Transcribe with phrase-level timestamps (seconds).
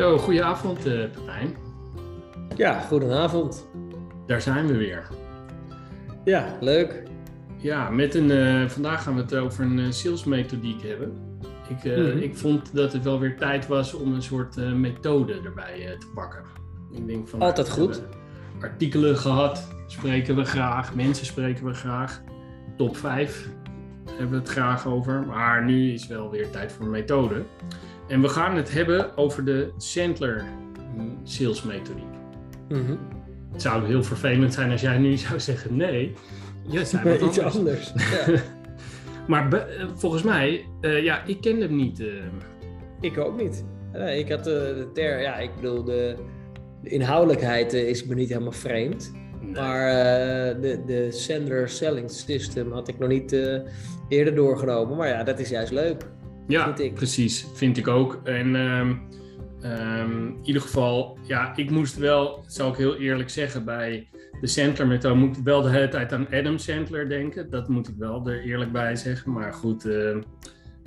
[0.00, 1.56] Zo, goedenavond uh, Pepijn.
[2.56, 3.68] Ja, goedenavond.
[4.26, 5.08] Daar zijn we weer.
[6.24, 7.02] Ja, leuk.
[7.56, 11.38] Ja, met een, uh, vandaag gaan we het over een uh, salesmethodiek hebben.
[11.68, 12.18] Ik, mm -hmm.
[12.18, 16.42] ik vond dat het wel weer tijd was om een soort methode erbij te pakken.
[16.92, 18.02] Ik denk van, Altijd goed.
[18.60, 22.22] Artikelen gehad, spreken we graag, mensen spreken we graag.
[22.76, 23.48] Top 5
[24.06, 25.26] hebben we het graag over.
[25.26, 27.42] Maar nu is wel weer tijd voor een methode.
[28.10, 30.44] En we gaan het hebben over de Sandler.
[32.68, 32.98] Mm
[33.52, 36.14] Het zou heel vervelend zijn als jij nu zou zeggen nee.
[36.62, 37.92] Ja, zijn iets anders.
[38.26, 38.40] Ja.
[39.26, 42.00] maar eh, volgens mij, uh, ja, ik ken hem niet.
[42.00, 42.08] Uh.
[43.00, 43.64] Ik ook niet.
[44.16, 46.16] ik had de ter, ja, ik bedoel, de,
[46.82, 49.12] de inhoudelijkheid is me niet helemaal vreemd.
[49.54, 49.90] Maar
[50.60, 53.32] de, de Sandler Selling System had ik nog niet
[54.08, 54.96] eerder doorgenomen.
[54.96, 56.04] Maar ja, dat is juist leuk.
[56.50, 57.46] Ja, precies.
[57.54, 58.20] Vind ik ook.
[58.24, 59.02] En um,
[59.64, 64.08] um, in ieder geval, ja, ik moest wel, zou ik heel eerlijk zeggen, bij
[64.40, 67.50] de Sandler-methode moet ik wel de hele tijd aan Adam Sandler denken.
[67.50, 69.32] Dat moet ik wel er eerlijk bij zeggen.
[69.32, 70.16] Maar goed, uh,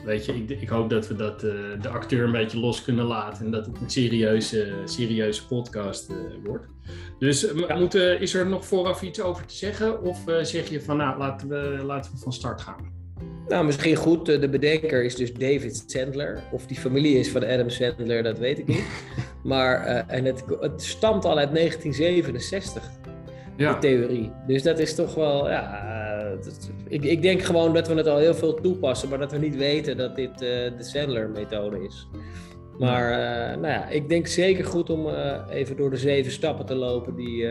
[0.06, 1.52] weet je, ik, ik, hoop dat we dat, uh,
[1.82, 6.18] de acteur een beetje los kunnen laten en dat het een serieuze, serieuze podcast uh,
[6.44, 6.66] wordt.
[7.20, 7.76] Dus ja.
[7.76, 10.02] moeten, is er nog vooraf iets over te zeggen?
[10.02, 13.03] Of zeg je van, nou, laten we, laten we van start gaan?
[13.48, 14.30] Nou, misschien goed.
[14.30, 16.44] Eh, de bedenker is dus David Sandler.
[16.52, 18.84] Of die familie is van Adam Sandler, dat weet ik niet.
[19.44, 22.92] Maar uh, en het, het stamt al uit 1967,
[23.58, 23.74] ja.
[23.74, 24.32] de theorie.
[24.48, 25.92] Dus dat is toch wel, ja...
[26.44, 29.38] Dat, ik, ik denk gewoon dat we het al heel veel toepassen, maar dat we
[29.38, 32.08] niet weten dat dit uh, de Sandler-methode is.
[32.80, 35.08] Maar uh, nou ja, ik denk zeker goed om
[35.50, 37.48] even door de zeven stappen te lopen die,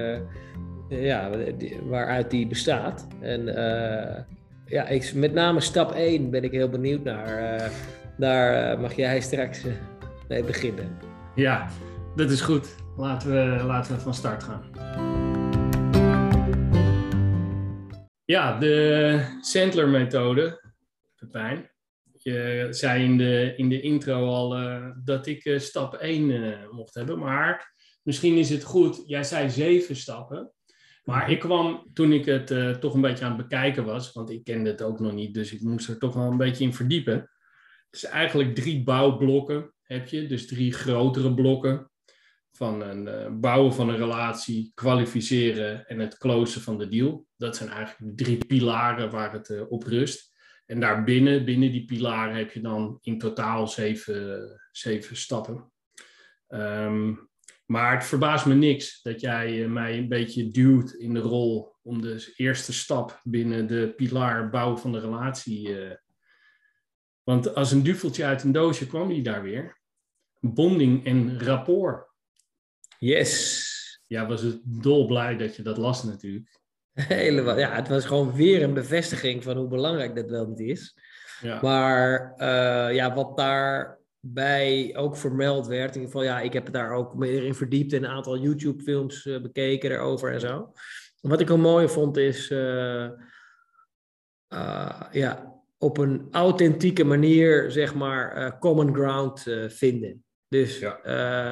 [0.89, 3.07] ja, die, waaruit die bestaat.
[3.21, 3.49] En
[4.73, 7.71] ja, ik, met name stap 1 ben ik heel benieuwd naar.
[8.19, 9.73] Daar uh, mag jij straks uh,
[10.29, 10.99] mee beginnen.
[11.35, 11.71] Ja,
[12.17, 12.77] dat is goed.
[12.97, 14.71] Laten we, laten we van start gaan.
[18.25, 20.73] Ja, de Sandler-methode,
[21.17, 21.71] Pepijn.
[22.19, 24.57] Je zei in de, in de intro al
[25.05, 27.19] dat ik stap 1 mocht hebben.
[27.19, 30.53] Maar misschien is het goed, jij zei zeven stappen.
[31.03, 34.31] Maar ik kwam toen ik het uh, toch een beetje aan het bekijken was, want
[34.31, 36.75] ik kende het ook nog niet, dus ik moest er toch wel een beetje in
[36.75, 37.31] verdiepen.
[37.91, 41.91] Is eigenlijk drie bouwblokken heb je, dus drie grotere blokken
[42.53, 47.27] van een uh, bouwen van een relatie, kwalificeren en het closen van de deal.
[47.37, 50.33] Dat zijn eigenlijk drie pilaren waar het uh, op rust.
[50.67, 55.73] En daarbinnen, binnen die pilaren, heb je dan in totaal zeven, zeven stappen.
[56.49, 57.31] Um,
[57.73, 61.75] maar het verbaast me niks dat jij eh, mij een beetje duwt in de rol
[61.83, 65.69] om de eerste stap binnen de pilaar bouwen van de relatie.
[65.69, 65.95] Uh...
[67.23, 69.81] Want als een duveltje uit een doosje kwam die daar weer.
[70.41, 72.11] Bonding en rapport.
[72.99, 74.01] Yes.
[74.07, 76.61] Ja, was het dolblij dat je dat las natuurlijk.
[76.93, 77.59] Helemaal.
[77.59, 80.97] Ja, het was gewoon weer een bevestiging van hoe belangrijk dat wel niet is.
[81.41, 81.59] Ja.
[81.63, 85.95] Maar uh, ja, wat daar bij ook vermeld werd.
[85.95, 89.27] In ieder geval, ja, ik heb daar ook meer in verdiept en een aantal YouTube-films
[89.27, 90.73] uh, bekeken erover en zo.
[91.21, 93.09] Wat ik wel mooi vond is, uh,
[94.49, 100.25] uh, ja, op een authentieke manier, zeg maar, common ground vinden.
[100.49, 101.01] Dus ja.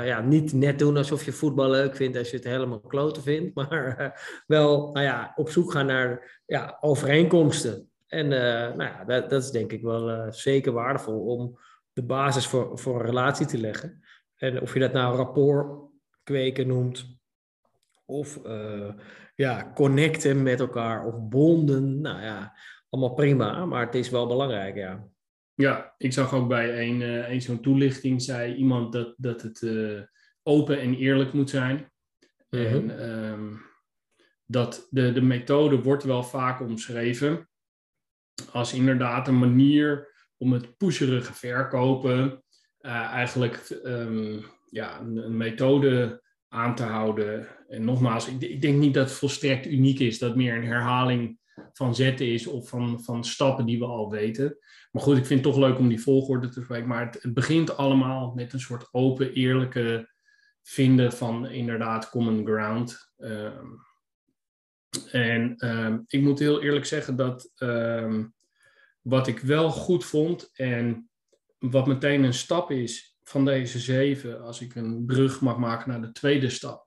[0.05, 0.21] ja.
[0.21, 4.43] niet net doen alsof je voetbal leuk vindt als je het helemaal kloten vindt, maar
[4.47, 7.91] wel, nou ja, op zoek gaan naar ja, overeenkomsten.
[8.07, 11.59] En nou ja, dat, dat is denk ik wel zeker waardevol om
[11.93, 14.03] de basis voor, voor een relatie te leggen.
[14.37, 15.91] En of je dat nou rapport
[16.23, 17.19] kweken noemt,
[18.05, 18.93] of uh,
[19.35, 22.57] ja, connecten met elkaar, of bonden, nou ja,
[22.89, 25.09] allemaal prima, maar het is wel belangrijk, ja.
[25.55, 29.61] Ja, ik zag ook bij een, uh, een zo'n toelichting, zei iemand dat, dat het
[29.61, 30.01] uh,
[30.43, 31.93] open en eerlijk moet zijn.
[32.51, 32.91] Mm -hmm.
[32.91, 33.63] En um,
[34.47, 37.49] dat de, de methode wordt wel vaak omschreven
[38.53, 40.10] als inderdaad een manier
[40.41, 42.43] om het pusherige verkopen
[42.81, 47.47] uh, eigenlijk um, ja, een, een, methode aan te houden.
[47.69, 51.39] En nogmaals, ik, ik, denk niet dat het volstrekt uniek is, dat meer een herhaling
[51.73, 54.59] van zetten is of van, van stappen die we al weten.
[54.91, 56.89] Maar goed, ik vind het toch leuk om die volgorde te spreken.
[56.89, 60.11] Maar het, begint allemaal met een soort open, eerlijke
[60.63, 63.13] vinden van inderdaad common ground.
[63.19, 63.89] Um,
[65.11, 67.53] en um, ik moet heel eerlijk zeggen dat
[69.01, 71.11] wat ik wel goed vond en
[71.59, 76.01] wat meteen een stap is van deze zeven, als ik een brug mag maken naar
[76.01, 76.87] de tweede stap,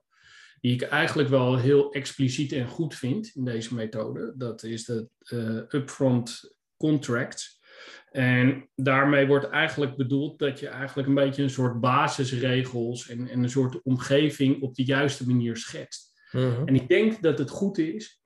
[0.60, 5.08] die ik eigenlijk wel heel expliciet en goed vind in deze methode, dat is de
[5.32, 7.62] uh, upfront contracts.
[8.10, 13.42] En daarmee wordt eigenlijk bedoeld dat je eigenlijk een beetje een soort basisregels en, en
[13.42, 16.12] een soort omgeving op de juiste manier schetst.
[16.32, 16.66] Mhm.
[16.66, 18.22] En ik denk dat het goed is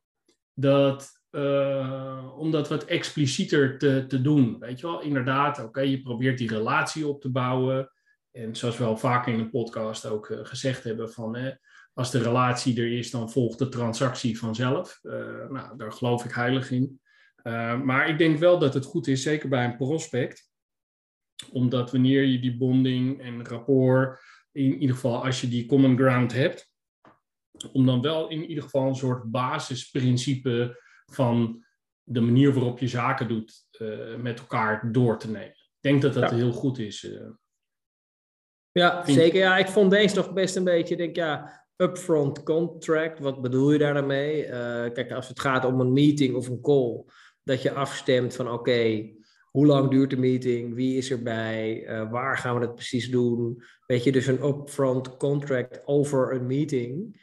[0.54, 1.17] dat,
[2.36, 4.58] om dat wat explicieter te, te doen.
[4.58, 7.92] Weet je wel, inderdaad, oké, je probeert die relatie op te bouwen.
[8.30, 11.58] En zoals we al vaker in de podcast ook uh, gezegd hebben, van
[11.92, 14.98] als de relatie er is, dan volgt de transactie vanzelf.
[15.02, 15.12] Uh,
[15.48, 17.00] nou, daar geloof ik heilig in.
[17.82, 20.50] Maar ik denk wel dat het goed is, zeker bij een prospect,
[21.52, 24.20] omdat wanneer je die bonding en rapport,
[24.52, 26.70] in ieder geval als je die common ground hebt,
[27.72, 30.82] om dan wel in ieder geval een soort basisprincipe
[31.12, 31.64] van
[32.02, 35.48] de manier waarop je zaken doet uh, met elkaar door te nemen.
[35.48, 37.04] Ik denk dat dat heel goed is.
[37.04, 37.28] Uh.
[38.72, 39.38] Ja, zeker.
[39.38, 43.18] Ja, ik vond deze nog best een beetje, denk ja, upfront contract.
[43.18, 44.46] Wat bedoel je daar mee?
[44.46, 44.50] Uh,
[44.92, 47.04] kijk, als het gaat om een meeting of een call,
[47.42, 49.10] dat je afstemt van oké,
[49.50, 50.74] hoe lang duurt de meeting?
[50.74, 51.86] Wie is erbij?
[52.10, 53.62] Waar gaan we het precies doen?
[53.86, 57.20] Weet je, dus een upfront contract over een meeting.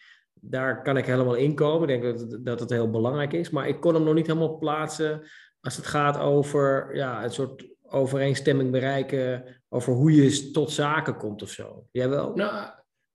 [0.50, 1.90] Daar kan ik helemaal in komen.
[1.90, 3.50] Ik denk dat, dat het heel belangrijk is.
[3.50, 5.22] Maar ik kon hem nog niet helemaal plaatsen
[5.60, 11.42] als het gaat over ja, een soort overeenstemming bereiken over hoe je tot zaken komt
[11.42, 11.88] of zo.
[11.92, 12.36] Jij wel?
[12.36, 12.70] Nou,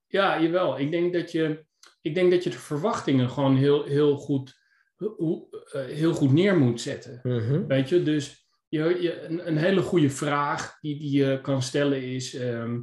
[0.07, 0.79] ja, jawel.
[0.79, 1.65] Ik denk dat je,
[2.01, 4.59] ik denk dat je de verwachtingen gewoon heel, heel, goed,
[4.97, 7.19] eh, heel goed neer moet zetten.
[7.23, 7.67] Mhm.
[7.67, 12.03] Weet je, dus je, je, een, een, hele goede vraag die, die je kan stellen
[12.03, 12.79] is ehm,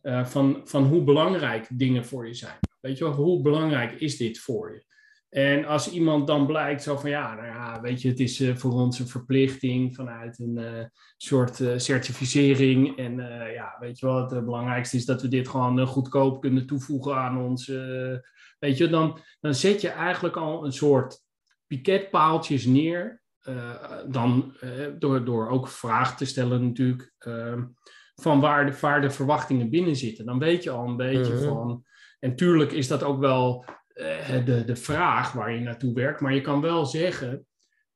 [0.00, 2.58] eh, van, van hoe belangrijk dingen voor je zijn.
[2.82, 4.84] Weet je wel, hoe belangrijk is dit voor je?
[5.28, 8.56] En als iemand dan blijkt zo van ja, nou ja, weet je, het is uh,
[8.56, 10.84] voor ons een verplichting vanuit een uh,
[11.16, 12.98] soort uh, certificering.
[12.98, 13.16] En
[13.54, 17.38] ja, weet je wel, het belangrijkste is dat we dit gewoon goedkoop kunnen toevoegen aan
[17.38, 17.66] ons.
[18.58, 21.22] weet je, dan, dan zet je eigenlijk al een soort
[21.66, 23.22] piketpaaltjes neer.
[24.08, 24.56] dan
[24.98, 27.64] door, door ook vragen te stellen natuurlijk ehm,
[28.14, 30.26] van waar de, waar de verwachtingen binnen zitten.
[30.26, 31.44] Dan weet je al een beetje mhm.
[31.44, 31.84] van.
[32.24, 33.64] En tuurlijk is dat ook wel
[33.94, 36.20] uh, de, de vraag waar je naartoe werkt.
[36.20, 37.46] Maar je kan wel zeggen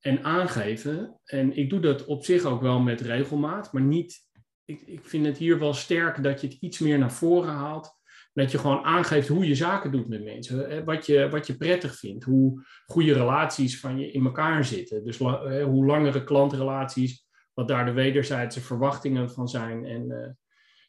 [0.00, 1.20] en aangeven.
[1.25, 4.25] En ik doe dat op zich ook wel met regelmaat, maar niet.
[4.64, 7.94] Ik, ik vind het hier wel sterk dat je het iets meer naar voren haalt.
[8.32, 10.84] Dat je gewoon aangeeft hoe je zaken doet met mensen.
[10.84, 12.25] Wat je, wat je prettig vindt.
[12.25, 15.05] Hoe goede relaties van je in elkaar zitten.
[15.05, 17.26] Dus hoe langere klantrelaties.
[17.55, 19.84] Wat daar de wederzijdse verwachtingen van zijn.
[19.84, 20.29] En uh,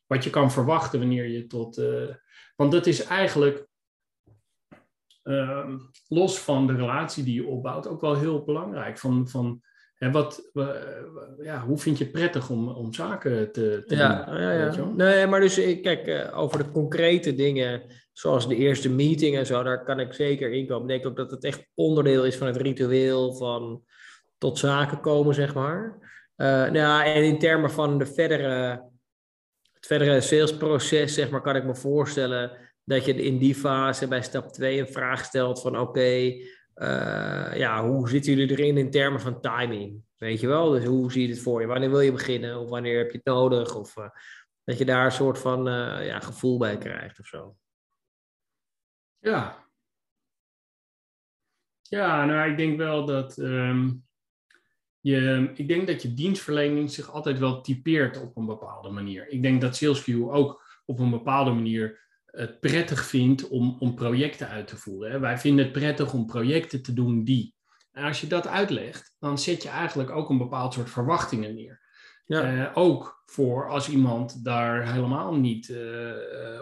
[0.08, 1.78] wat je kan verwachten wanneer je tot.
[1.78, 2.16] Uh,
[2.56, 3.68] want dat is eigenlijk
[5.28, 5.78] Ehm,
[6.08, 8.98] los van de relatie die je opbouwt, ook wel heel belangrijk.
[8.98, 9.62] Van, van
[9.96, 10.50] hè, wat,
[11.42, 14.42] ja, hoe vind je het prettig om, om zaken te, te ja, doen?
[14.42, 14.86] Ja, ja.
[14.96, 17.82] Nee, maar dus kijk, uh, over de concrete dingen,
[18.14, 20.82] zoals de eerste meeting en zo, daar kan ik zeker in komen.
[20.82, 23.84] Ik denk ook dat het echt onderdeel is van het ritueel van
[24.38, 25.98] tot zaken komen, zeg maar.
[26.38, 28.84] Uh, nou, en in termen van de verdere,
[29.88, 32.52] verdere salesproces, zeg maar, kan ik me voorstellen
[32.84, 36.34] dat je in die fase bij stap 2 een vraag stelt van oké,
[36.74, 40.02] eh, ja, hoe zitten jullie erin in termen van timing?
[40.18, 40.70] Weet je wel?
[40.70, 41.68] Dus hoe zie je het voor je?
[41.68, 42.60] Wanneer wil je beginnen?
[42.60, 43.76] Of wanneer heb je het nodig?
[43.76, 44.10] Of uh,
[44.64, 47.58] dat je daar een soort van uh, ja, gevoel bij krijgt of zo.
[49.18, 49.66] Ja.
[51.82, 54.07] Ja, nou, ik denk wel dat um,
[55.02, 59.30] je, ik denk dat je dienstverlening zich altijd wel typeert op een bepaalde manier.
[59.30, 64.48] Ik denk dat SalesQ ook op een bepaalde manier het prettig vindt om, om projecten
[64.48, 65.22] uit te voeren.
[65.22, 67.56] Wij vinden het prettig om projecten te doen die.
[67.92, 71.86] En als je dat uitlegt, dan zet je eigenlijk ook een bepaald soort verwachtingen neer.
[72.26, 72.54] Ja.
[72.54, 75.78] Uh, ook voor als iemand daar helemaal niet uh,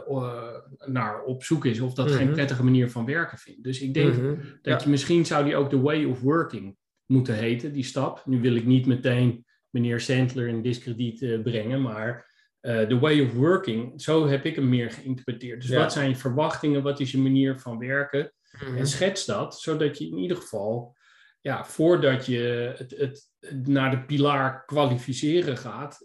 [0.09, 0.47] uh,
[0.85, 2.33] naar op zoek is of dat geen mhm.
[2.33, 3.63] prettige manier van werken vindt.
[3.63, 4.35] Dus ik denk mhm.
[4.61, 8.25] dat je misschien zou die ook de way of working moeten heten, die stap.
[8.25, 12.33] Nu wil ik niet meteen meneer Sandler in discrediet brengen, maar
[12.65, 15.61] de uh, way of working, zo heb ik hem meer geïnterpreteerd.
[15.61, 18.33] Dus wat zijn je verwachtingen, wat is je manier van werken?
[18.59, 18.77] Mhm.
[18.77, 20.95] En schets dat, zodat je in ieder geval,
[21.41, 23.29] ja, voordat je het, het,
[23.67, 26.01] naar de pilaar kwalificeren gaat,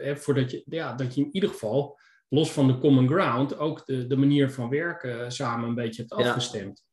[0.00, 3.86] eh, voordat je, ja, dat je in ieder geval, los van de common ground, ook
[3.86, 6.84] de, de manier van werken samen een beetje hebt afgestemd.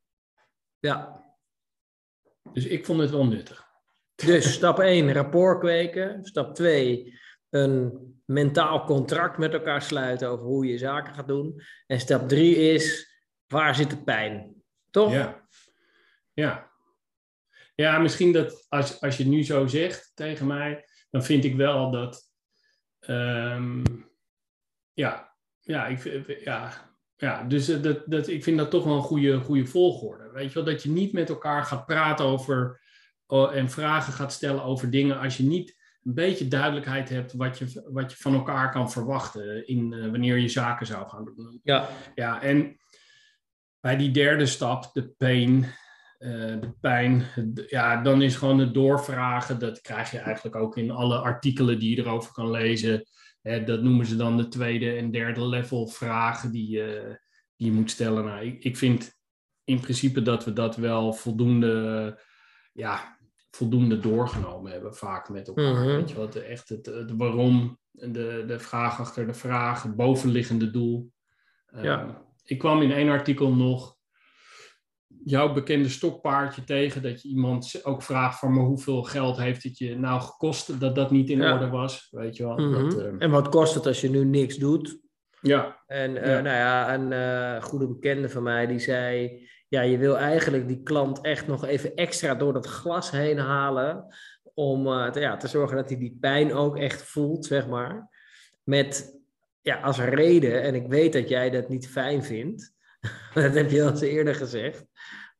[0.79, 1.24] Ja.
[2.53, 3.65] Dus ik vond het wel nuttig.
[4.15, 6.25] Dus stap 1, rapport kweken.
[6.25, 7.93] Stap 2, een
[8.25, 11.61] mentaal contract met elkaar sluiten over hoe je zaken gaat doen.
[11.87, 13.15] En stap drie is,
[13.47, 14.63] waar zit de pijn?
[14.91, 15.11] Toch?
[15.11, 15.47] Ja.
[16.33, 16.71] Ja,
[17.75, 21.55] ja misschien dat als, als je het nu zo zegt tegen mij, dan vind ik
[21.55, 22.33] wel dat.
[22.99, 23.83] Um,
[24.93, 29.39] ja, ja, ik, ja, ja, dus dat, dat, ik vind dat toch wel een goede,
[29.39, 30.29] goede volgorde.
[30.33, 32.81] Weet je wel, dat je niet met elkaar gaat praten over
[33.27, 37.57] oh, en vragen gaat stellen over dingen als je niet een beetje duidelijkheid hebt wat
[37.57, 41.59] je, wat je van elkaar kan verwachten in, wanneer je zaken zou gaan doen.
[41.63, 41.89] Ja.
[42.15, 42.77] ja, en
[43.79, 45.65] bij die derde stap, de pain,
[46.17, 47.25] de pijn,
[47.67, 49.59] ja, dan is gewoon het doorvragen.
[49.59, 53.05] Dat krijg je eigenlijk ook in alle artikelen die je erover kan lezen.
[53.65, 57.19] Dat noemen ze dan de tweede en derde level vragen die je,
[57.55, 58.25] die je moet stellen.
[58.25, 59.19] Nou, ik, ik vind
[59.63, 62.19] in principe dat we dat wel voldoende,
[62.73, 63.17] ja,
[63.51, 65.73] voldoende doorgenomen hebben, vaak met elkaar.
[65.73, 65.95] Mhm.
[65.95, 70.71] Weet je wat, echt het, het waarom, de, de vraag achter de vraag, het bovenliggende
[70.71, 71.11] doel.
[71.81, 72.01] Ja.
[72.01, 72.09] Ehm,
[72.43, 73.94] ik kwam in één artikel nog
[75.25, 79.77] jouw bekende stokpaardje tegen, dat je iemand ook vraagt van, maar hoeveel geld heeft het
[79.77, 82.57] je nou gekost dat dat niet in orde was, weet je wel.
[82.57, 82.89] Mhm.
[82.89, 84.99] dat, ehm, En wat kost het als je nu niks doet?
[85.41, 85.83] Ja.
[85.87, 90.17] En uh, nou ja, een uh, goede bekende van mij die zei, ja, je wil
[90.17, 94.15] eigenlijk die klant echt nog even extra door dat glas heen halen.
[94.53, 98.09] Om uh, te, ja, te zorgen dat hij die pijn ook echt voelt, zeg maar.
[98.63, 99.19] Met
[99.61, 102.73] ja, als reden, en ik weet dat jij dat niet fijn vindt.
[103.33, 104.85] dat heb je al eens eerder gezegd.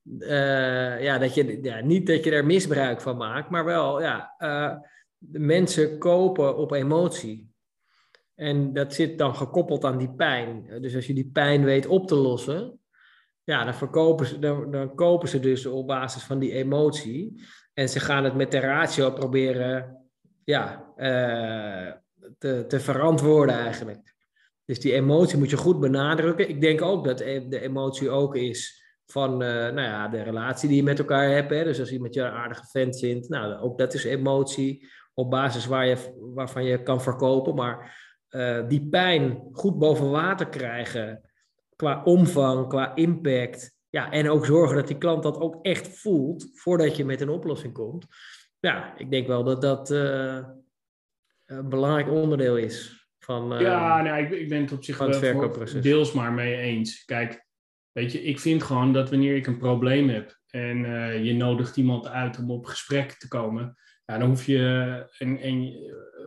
[0.06, 4.36] Uh, ja, dat je, ja, niet dat je er misbruik van maakt, maar wel, ja,
[4.40, 4.78] uh,
[5.18, 7.54] de mensen kopen op emotie.
[8.36, 10.82] En dat zit dan gekoppeld aan die pijn.
[10.82, 12.80] Dus als je die pijn weet op te lossen,
[13.44, 17.42] ja, dan, verkopen ze, dan, dan kopen ze dus op basis van die emotie.
[17.74, 20.06] En ze gaan het met de ratio proberen
[20.44, 21.92] ja, uh,
[22.38, 24.14] te, te verantwoorden eigenlijk.
[24.66, 26.50] Dus die emotie moet je goed benadrukken.
[26.50, 30.68] Ik denk ook dat e-, de emotie ook is van uh, nou ja, de relatie
[30.68, 31.50] die je met elkaar hebt.
[31.50, 31.64] Hè?
[31.64, 35.66] Dus als iemand je een aardige vent vindt, nou, ook dat is emotie op basis
[35.66, 37.56] waar je, waarvan je kan verkopen.
[37.56, 41.22] Maar uh, die pijn goed boven water krijgen
[41.76, 43.74] qua omvang, qua impact.
[43.90, 47.30] Ja, en ook zorgen dat die klant dat ook echt voelt voordat je met een
[47.30, 48.06] oplossing komt.
[48.60, 50.44] Ja, ik denk wel dat dat uh,
[51.46, 53.60] een belangrijk onderdeel is van.
[53.60, 57.06] Ja, nou, ik, ik ben het op zich wel deels maar mee eens.
[57.06, 57.45] Kijk,
[57.96, 61.78] weet je, ik vind gewoon dat wanneer ik een probleem heb en uh, je nodigt
[61.78, 65.74] iemand uit om op gesprek te komen, ja, dan hoef je, en, en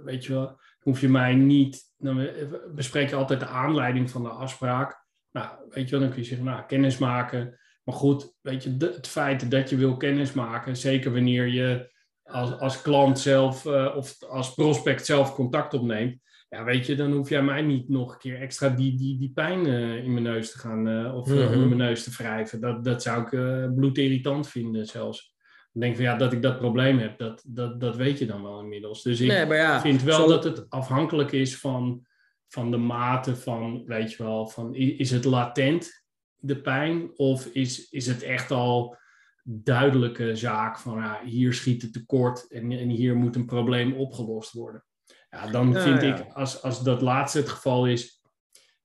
[0.04, 2.28] weet je hoef je mij niet, dan
[2.74, 5.06] bespreek je altijd de aanleiding van de afspraak.
[5.30, 7.58] Nou, weet je wel, dan kun je zeggen, nou, kennis maken.
[7.84, 12.58] Maar goed, weet je, het feit dat je wil kennis maken, zeker wanneer je als,
[12.58, 17.42] als klant zelf of als prospect zelf contact opneemt, ja, weet je, dan hoef jij
[17.42, 20.58] mij niet nog een keer extra die, die, die pijn uh, in mijn neus te
[20.58, 21.46] gaan uh, of mm-hmm.
[21.46, 22.60] onder mijn neus te wrijven.
[22.60, 23.30] Dat, dat zou ik
[23.74, 25.36] bloedirritant vinden zelfs.
[25.72, 28.42] Dan denk van ja, dat ik dat probleem heb, dat, dat, dat weet je dan
[28.42, 29.02] wel inmiddels.
[29.02, 30.28] Dus ik nee, ja, vind wel zo...
[30.28, 32.06] dat het afhankelijk is van
[32.48, 36.04] van de mate van, weet je wel, van is het latent
[36.36, 38.96] de pijn of is, is het echt al
[39.42, 44.52] duidelijke zaak van ja, hier schiet het tekort en, en hier moet een probleem opgelost
[44.52, 44.84] worden.
[45.30, 48.22] Ja, dan vind ik, als, als dat laatste het geval is,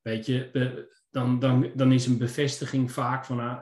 [0.02, 0.50] weet je,
[1.10, 3.60] dan, dan, dan is een bevestiging vaak van, ah,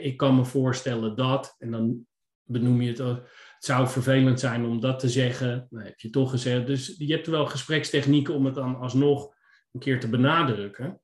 [0.00, 2.06] ik kan me voorstellen dat, en dan
[2.42, 3.24] benoem je het, het
[3.58, 5.66] zou vervelend zijn om dat te zeggen.
[5.70, 6.66] Dat heb je toch gezegd.
[6.66, 9.34] Dus je hebt wel gesprekstechnieken om het dan alsnog
[9.72, 11.00] een keer te benadrukken.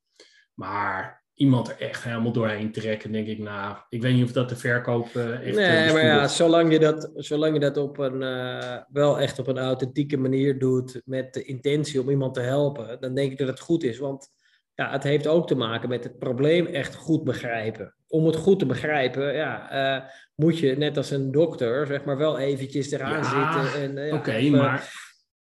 [0.55, 4.49] Maar iemand er echt helemaal doorheen trekken, denk ik, nou, ik weet niet of dat
[4.49, 5.57] de verkoop uh, echt...
[5.57, 9.47] Nee, maar ja, zolang je dat, zolang je dat op een, uh, wel echt op
[9.47, 13.49] een authentieke manier doet, met de intentie om iemand te helpen, dan denk ik dat
[13.49, 13.99] het goed is.
[13.99, 14.29] Want
[14.75, 17.95] ja, het heeft ook te maken met het probleem echt goed begrijpen.
[18.09, 22.17] Om het goed te begrijpen, ja, uh, moet je net als een dokter, zeg maar,
[22.17, 23.83] wel eventjes eraan ja, zitten.
[23.83, 24.93] En, ja, Oké, maar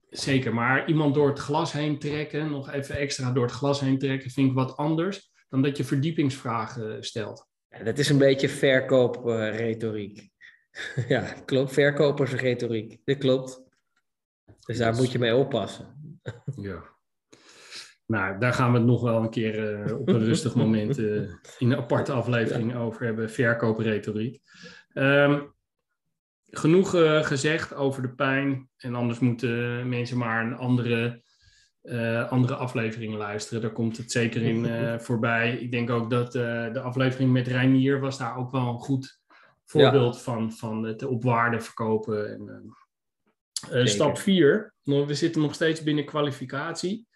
[0.09, 0.53] zeker.
[0.53, 4.31] Maar iemand door het glas heen trekken, nog even extra door het glas heen trekken,
[4.31, 7.47] vind ik wat anders dan dat je verdiepingsvragen stelt.
[7.69, 10.29] Ja, dat is een beetje verkoopretoriek.
[11.07, 11.73] ja, klopt.
[11.73, 13.01] Verkopersretoriek.
[13.03, 13.61] Dat klopt.
[14.65, 16.19] Dus daar moet je mee oppassen.
[16.55, 16.83] ja.
[18.05, 21.15] Nou, daar gaan we het nog wel een keer uh, op een rustig moment uh,
[21.57, 23.29] in een aparte aflevering over hebben.
[23.29, 24.41] Verkoopretoriek.
[24.93, 25.53] Um,
[26.45, 28.69] genoeg uh, gezegd over de pijn.
[28.77, 31.23] En anders moeten mensen maar een andere,
[31.83, 33.61] uh, andere aflevering luisteren.
[33.61, 35.57] Daar komt het zeker in uh, voorbij.
[35.57, 39.19] Ik denk ook dat de aflevering met Reinier was daar ook wel een goed
[39.65, 40.21] voorbeeld ja.
[40.21, 40.51] van.
[40.51, 42.33] Van het op waarde verkopen.
[43.69, 44.73] En, stap 4.
[44.83, 47.07] We zitten nog steeds binnen kwalificatie.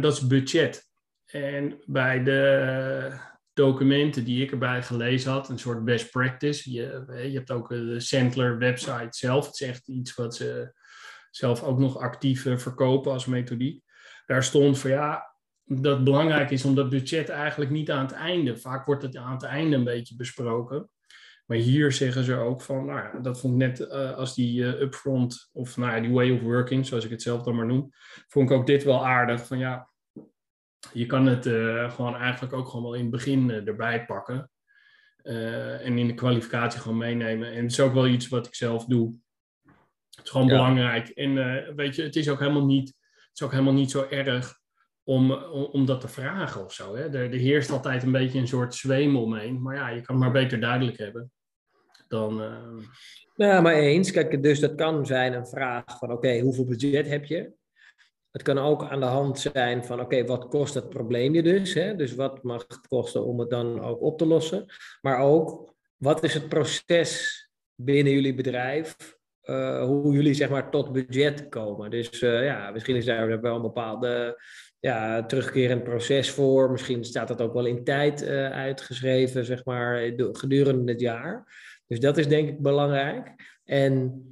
[0.00, 0.86] dat is budget.
[1.24, 3.20] En bij de
[3.52, 6.72] documenten die ik erbij gelezen had, een soort best practice.
[6.72, 9.46] Je, je hebt ook de Sandler website zelf.
[9.46, 10.72] Het is echt iets wat ze
[11.30, 13.82] zelf ook nog actief verkopen als methodiek.
[14.26, 18.56] Daar stond van ja, dat belangrijk is om dat budget eigenlijk niet aan het einde.
[18.56, 20.90] Vaak wordt het aan het einde een beetje besproken.
[21.46, 24.60] Maar hier zeggen ze ook van, nou ja, dat vond ik net uh, als die
[24.60, 27.66] uh, upfront, of nou ja, die way of working, zoals ik het zelf dan maar
[27.66, 27.90] noem,
[28.28, 29.46] vond ik ook dit wel aardig.
[29.46, 29.88] Van ja,
[30.92, 31.44] je kan het
[31.92, 34.50] gewoon eigenlijk ook gewoon wel in het begin erbij pakken.
[35.22, 37.52] en in de kwalificatie gewoon meenemen.
[37.52, 39.14] En het is ook wel iets wat ik zelf doe.
[40.18, 41.08] Het is gewoon belangrijk.
[41.08, 41.34] En
[41.76, 44.60] weet je, het is ook helemaal niet, het is ook helemaal niet zo erg
[45.04, 46.96] om, om, dat te vragen of zo.
[46.96, 47.02] Hè?
[47.02, 49.62] Er, er heerst altijd een beetje een soort zweem omheen.
[49.62, 51.32] Maar ja, je kan het maar beter duidelijk hebben
[52.08, 52.42] dan.
[52.42, 52.84] Uh...
[53.34, 54.10] Ja, maar eens.
[54.10, 57.52] Kijk, dus dat kan zijn een vraag van: oké, hoeveel budget heb je?
[58.30, 61.74] Het kan ook aan de hand zijn van: oké, wat kost het probleem je dus?
[61.74, 61.96] Hè?
[61.96, 64.66] Dus wat mag het kosten om het dan ook op te lossen?
[65.00, 67.42] Maar ook, wat is het proces
[67.74, 69.17] binnen jullie bedrijf?
[69.50, 71.90] Uh, hoe jullie zeg maar tot budget komen.
[71.90, 74.42] Dus uh, ja, misschien is daar wel een bepaalde
[74.80, 76.70] ja, terugkerend proces voor.
[76.70, 81.44] Misschien staat dat ook wel in tijd uh, uitgeschreven, zeg maar, gedurende het jaar.
[81.86, 83.34] Dus dat is denk ik belangrijk.
[83.64, 84.22] En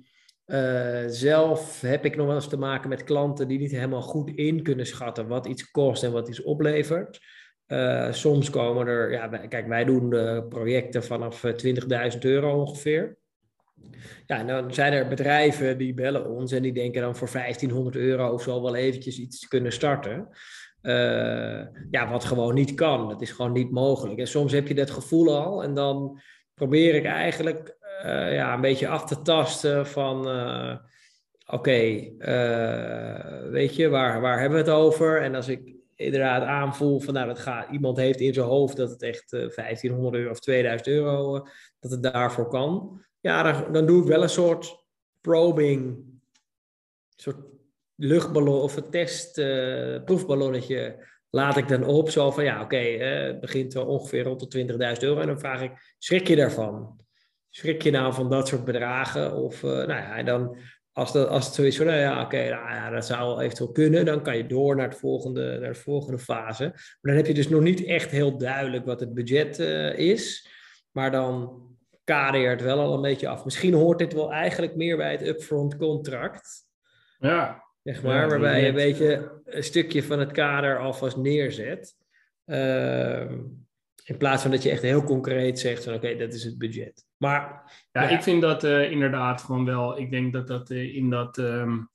[1.06, 4.62] zelf heb ik nog wel eens te maken met klanten die niet helemaal goed in
[4.62, 7.20] kunnen schatten wat iets kost en wat iets oplevert.
[8.10, 10.08] Soms komen er, ja, kijk, wij doen
[10.48, 13.16] projecten vanaf 20.000 euro ongeveer.
[14.26, 17.96] Ja, en dan zijn er bedrijven die bellen ons en die denken dan voor 1500
[17.96, 20.28] euro of zo wel eventjes iets kunnen starten.
[20.82, 23.08] Uh, ja, wat gewoon niet kan.
[23.08, 24.18] Dat is gewoon niet mogelijk.
[24.18, 26.20] En soms heb je dat gevoel al en dan
[26.54, 30.28] probeer ik eigenlijk uh, ja, een beetje af te tasten van...
[30.28, 30.76] Uh,
[31.48, 32.10] Oké,
[33.50, 35.22] weet je, waar, waar hebben we het over?
[35.22, 38.90] En als ik inderdaad aanvoel van nou, dat gaat, iemand heeft in zijn hoofd dat
[38.90, 41.46] het echt 1500 euro of 2000 euro,
[41.88, 44.84] dat het daarvoor kan ja, dan, doe ik wel een soort
[45.20, 46.20] probing, een
[47.16, 47.38] soort
[47.94, 52.10] luchtballon of een test, uh, proefballonnetje laat ik dan op.
[52.10, 54.66] Zo van, ja, oké, het begint ongeveer rond de
[54.96, 55.20] 20.000 euro.
[55.20, 57.00] En dan vraag ik, schrik je daarvan?
[57.50, 59.34] Schrik je nou van dat soort bedragen?
[59.34, 60.56] Of, uh, nou ja, dan
[60.92, 63.72] als, dat, als het zo is van, nou ja, oké, nou ja, dat zou eventueel
[63.72, 64.04] kunnen.
[64.04, 66.64] Dan kan je door naar, het volgende, naar de volgende fase.
[66.64, 69.58] Maar dan heb je dus nog niet echt heel duidelijk wat het budget
[69.98, 70.48] is.
[70.90, 71.64] Maar dan
[72.06, 73.44] kadeert wel al een beetje af.
[73.44, 76.66] Misschien hoort dit wel eigenlijk meer bij het upfront contract.
[77.18, 77.64] Ja.
[77.82, 81.96] Zeg maar, waarbij je een beetje een stukje van het kader alvast neerzet.
[82.46, 83.30] Uh,
[84.04, 87.04] in plaats van dat je echt heel concreet zegt van oké, dat is het budget.
[87.16, 89.98] Maar ja, ik vind dat uh, inderdaad gewoon wel.
[89.98, 91.90] Ik denk dat dat uh, in dat um,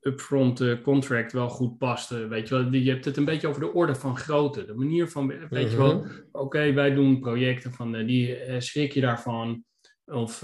[0.00, 2.08] upfront uh, contract wel goed past.
[2.08, 4.64] weet je wel, je hebt het een beetje over de orde van grootte.
[4.64, 6.10] De manier van, weet je wel, mhm.
[6.32, 9.64] oké, wij doen projecten van, die schrik je daarvan.
[10.04, 10.40] Of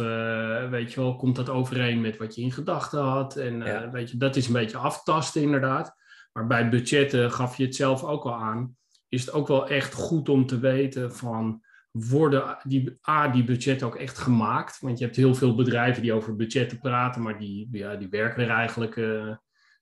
[0.70, 3.36] weet je wel, komt dat overeen met wat je in gedachten had?
[3.36, 5.96] En weet je, dat is een beetje aftasten inderdaad.
[6.32, 8.76] Maar bij budgetten gaf je het zelf ook al aan.
[9.08, 11.63] Is het ook wel echt goed om te weten van
[11.98, 14.80] worden die, A, die budgetten ook echt gemaakt?
[14.80, 18.42] Want je hebt heel veel bedrijven die over budgetten praten, maar die, ja, die werken
[18.42, 19.36] er eigenlijk uh,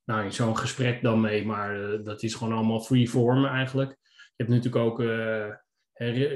[0.05, 1.47] nou, in zo'n gesprek dan mee.
[1.47, 3.91] Maar uh, dat is gewoon allemaal free form eigenlijk.
[4.15, 5.49] Je hebt natuurlijk ook uh,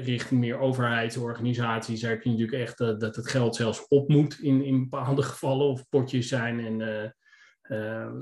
[0.03, 2.01] richting meer overheidsorganisaties.
[2.01, 5.67] Daar heb je natuurlijk echt dat het geld zelfs op moet in, in bepaalde gevallen
[5.67, 6.59] of potjes zijn.
[6.59, 7.13] En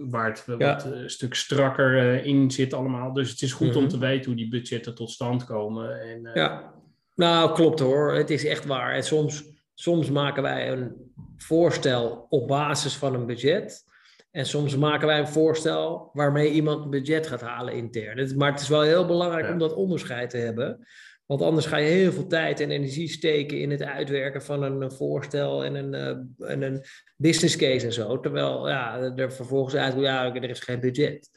[0.09, 0.57] waar het ja.
[0.57, 3.13] wat een stuk strakker in zit allemaal.
[3.13, 6.01] Dus het is goed om te weten hoe die budgetten tot stand komen.
[6.01, 6.74] En, ja.
[7.15, 8.13] Nou, klopt hoor.
[8.13, 8.93] Het is echt waar.
[8.93, 13.83] En soms, soms maken wij een voorstel op basis van een budget.
[14.31, 18.37] En soms maken wij een voorstel waarmee iemand een budget gaat halen intern.
[18.37, 20.87] Maar het is wel heel belangrijk om dat onderscheid te hebben.
[21.25, 24.91] Want anders ga je heel veel tijd en energie steken in het uitwerken van een
[24.91, 25.93] voorstel en een,
[26.37, 26.83] en een
[27.15, 28.19] business case en zo.
[28.19, 31.29] Terwijl ja, er vervolgens uit, ja, er is geen budget.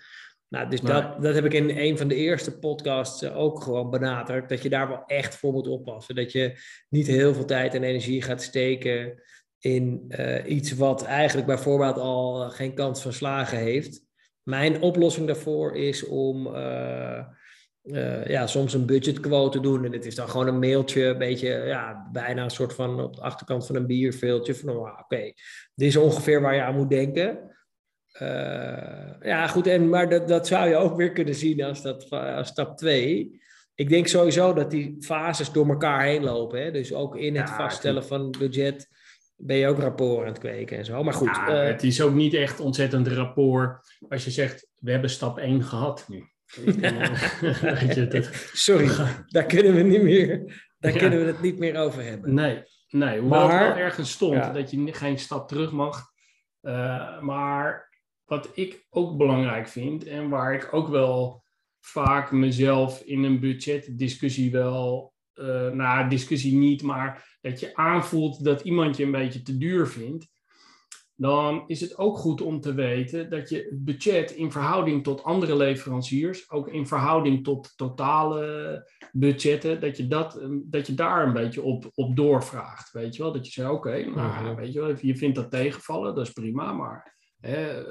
[0.48, 3.90] Nou, dus dat, dat heb ik in een van de eerste podcasts eh, ook gewoon
[3.90, 4.48] benadrukt.
[4.48, 6.14] Dat je daar wel echt voor moet oppassen.
[6.14, 6.58] Dat je
[6.88, 9.22] niet heel veel tijd en energie gaat steken
[9.58, 14.06] in uh, iets wat eigenlijk bijvoorbeeld al eh, geen kans van slagen heeft.
[14.42, 17.24] Mijn oplossing daarvoor is om uh,
[17.82, 19.84] uh, ja, soms een budgetquote te doen.
[19.84, 23.14] En het is dan gewoon een mailtje, een beetje, ja, bijna een soort van op
[23.14, 24.54] de achterkant van een bierveeltje.
[24.54, 25.32] Van, oh, oké,
[25.74, 27.47] dit is ongeveer waar je aan moet denken.
[28.22, 32.10] Uh, ja, goed, en, maar dat, dat zou je ook weer kunnen zien als, dat,
[32.10, 33.40] als stap 2.
[33.74, 36.62] Ik denk sowieso dat die fases door elkaar heen lopen.
[36.62, 36.70] Hè?
[36.70, 38.88] Dus ook in het vaststellen van budget
[39.36, 41.02] ben je ook rapport aan het kweken en zo.
[41.04, 41.36] Maar goed.
[41.36, 45.38] Ja, uh, het is ook niet echt ontzettend rapport als je zegt, we hebben stap
[45.38, 46.24] 1 gehad nu.
[48.52, 48.88] Sorry,
[49.26, 50.28] daar kunnen we niet meer,
[50.78, 50.98] daar ja.
[50.98, 52.34] kunnen we het niet meer over hebben.
[52.34, 56.02] Nee, nee hoewel maar, het wel ergens stond dat je geen stap terug mag.
[56.62, 57.87] Uh, maar
[58.28, 61.44] wat ik ook belangrijk vind en waar ik ook wel
[61.80, 68.60] vaak mezelf in een budgetdiscussie wel uh, nou, discussie niet, maar dat je aanvoelt dat
[68.60, 70.28] iemand je een beetje te duur vindt,
[71.14, 75.22] dan is het ook goed om te weten dat je het budget in verhouding tot
[75.22, 81.32] andere leveranciers, ook in verhouding tot totale budgetten, dat je, dat, dat je daar een
[81.32, 82.92] beetje op, op doorvraagt.
[82.92, 83.32] Weet je wel?
[83.32, 86.72] Dat je zegt, oké, nou, weet je wel, je vindt dat tegenvallen, dat is prima,
[86.72, 87.16] maar...
[87.40, 87.86] Hè,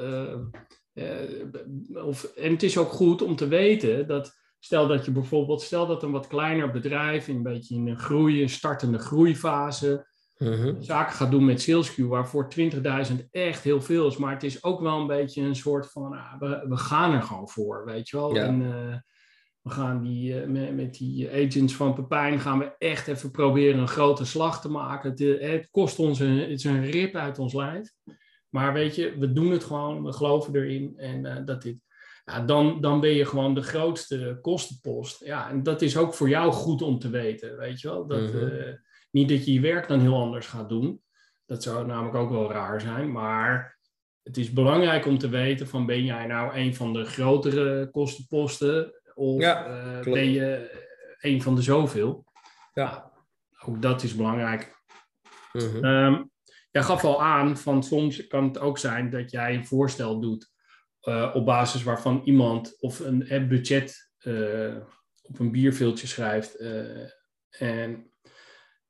[0.93, 5.61] uh, of, en het is ook goed om te weten dat, stel dat je bijvoorbeeld,
[5.61, 10.05] stel dat een wat kleiner bedrijf, een beetje in een groei, een startende groeifase,
[10.37, 10.81] Mhm.
[10.81, 14.17] zaken gaat doen met SalesQ, waarvoor 20.000 echt heel veel is.
[14.17, 17.21] Maar het is ook wel een beetje een soort van, ah, we, we, gaan er
[17.21, 18.35] gewoon voor, weet je wel.
[18.35, 18.95] En, uh,
[19.61, 23.87] we gaan die, met, met, die agents van Pepijn gaan we echt even proberen een
[23.87, 25.09] grote slag te maken.
[25.09, 27.93] Het, eh, het kost ons een, het is een rip uit ons lijf.
[28.49, 30.93] Maar weet je, we doen het gewoon, we geloven erin.
[30.97, 31.77] En dat dit,
[32.25, 35.25] ja, dan, dan ben je gewoon de grootste kostenpost.
[35.25, 38.07] Ja, en dat is ook voor jou goed om te weten, weet je wel.
[38.07, 38.75] Dat, mhm.
[39.11, 41.01] Niet dat je je werk dan heel anders gaat doen.
[41.45, 43.11] Dat zou namelijk ook wel raar zijn.
[43.11, 43.77] Maar
[44.23, 49.01] het is belangrijk om te weten van ben jij nou een van de grotere kostenposten
[49.13, 50.71] of eh, ben je
[51.19, 52.25] een van de zoveel?
[52.73, 53.11] Ja,
[53.65, 54.75] ook dat is belangrijk.
[55.53, 56.31] Mm -hmm.
[56.77, 60.51] Jij gaf al aan van soms kan het ook zijn dat jij een voorstel doet
[61.03, 64.75] uh, op basis waarvan iemand of een budget uh,
[65.21, 66.55] op een bierveeltje schrijft.
[67.49, 68.11] en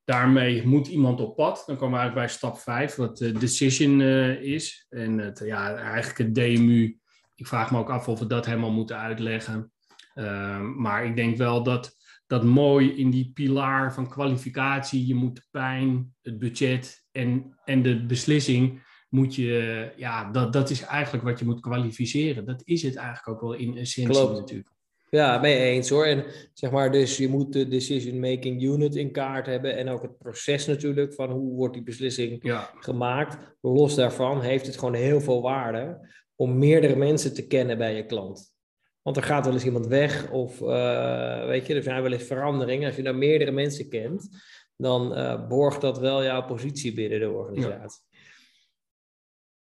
[0.04, 1.64] daarmee moet iemand op pad.
[1.66, 4.02] Dan komen we eigenlijk bij stap 5, wat de decision
[4.42, 4.86] is.
[4.90, 7.00] En het, ja, eigenlijk het DMU.
[7.36, 9.72] Ik vraag me ook af of we dat helemaal moeten uitleggen.
[10.16, 11.96] Uh, maar ik denk wel dat
[12.28, 17.82] dat mooi in die pilaar van kwalificatie, je moet de pijn, het budget en, en
[17.82, 22.46] de beslissing, moet je, ja, dat, dat is eigenlijk wat je moet kwalificeren.
[22.46, 24.40] Dat is het eigenlijk ook wel in essentie Klopt.
[24.40, 24.70] natuurlijk.
[25.10, 26.06] Ja, ben je eens hoor.
[26.06, 30.02] En zeg maar, dus je moet de decision making unit in kaart hebben en ook
[30.02, 33.38] het proces natuurlijk van hoe wordt die beslissing gemaakt.
[33.62, 38.06] Los daarvan heeft het gewoon heel veel waarde om meerdere mensen te kennen bij je
[38.06, 38.56] klant.
[39.02, 42.24] Want er gaat wel eens iemand weg of uh, weet je, er zijn wel eens
[42.24, 42.88] veranderingen.
[42.88, 44.30] Als je dan meerdere mensen kent,
[44.78, 48.04] dan uh, borgt dat wel jouw positie binnen de organisatie.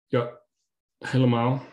[0.07, 0.41] Ja, ja
[0.97, 1.63] helemaal.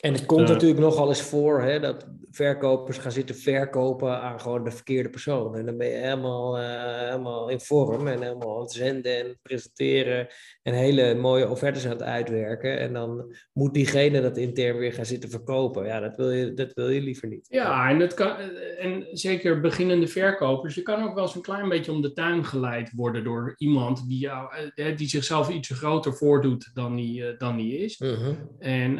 [0.00, 4.40] En het komt uh, natuurlijk nogal eens voor hè, dat verkopers gaan zitten verkopen aan
[4.40, 5.56] gewoon de verkeerde persoon.
[5.56, 9.38] En dan ben je helemaal, uh, helemaal in vorm en helemaal aan het zenden en
[9.42, 10.28] presenteren
[10.62, 12.78] en hele mooie offertes aan het uitwerken.
[12.78, 15.86] En dan moet diegene dat intern weer gaan zitten verkopen.
[15.86, 17.46] Ja, dat wil je, dat wil je liever niet.
[17.50, 18.36] Ja, en, dat kan,
[18.78, 20.74] en zeker beginnende verkopers.
[20.74, 24.08] Je kan ook wel eens een klein beetje om de tuin geleid worden door iemand
[24.08, 28.00] die, jou, uh, die zichzelf iets groter voordoet dan die, dan die is.
[28.00, 28.34] Uh -huh.
[28.58, 28.98] En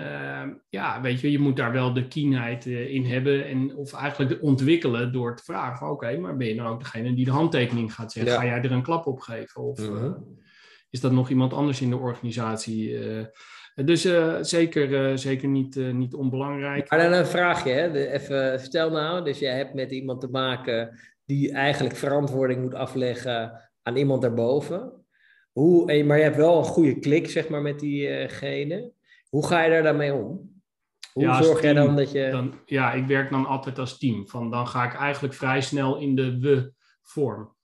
[0.68, 5.12] ja, weet je, je moet daar wel de kienheid in hebben en, of eigenlijk ontwikkelen
[5.12, 8.34] door te vragen: oké, maar ben je nou ook degene die de handtekening gaat zetten?
[8.34, 9.62] Ga jij er een klap op geven?
[9.62, 10.04] Of mhm.
[10.04, 10.12] eh,
[10.90, 12.98] is dat nog iemand anders in de organisatie?
[12.98, 13.24] Eh,
[13.84, 16.90] dus uh, zeker, zeker niet, niet onbelangrijk.
[16.90, 17.92] Maar dan een vraagje, hè?
[17.92, 22.74] De, even, stel nou, dus jij hebt met iemand te maken die eigenlijk verantwoording moet
[22.74, 24.92] afleggen aan iemand daarboven.
[25.52, 28.92] Hoe, maar je hebt wel een goede klik, zeg maar, met diegene.
[29.28, 30.55] Hoe ga je daar dan mee om?
[31.16, 32.28] Hoe ja, zorg jij dan dat je...
[32.30, 34.28] Dan, ja, ik werk dan altijd als team.
[34.28, 37.54] Van, dan ga ik eigenlijk vrij snel in de we-vorm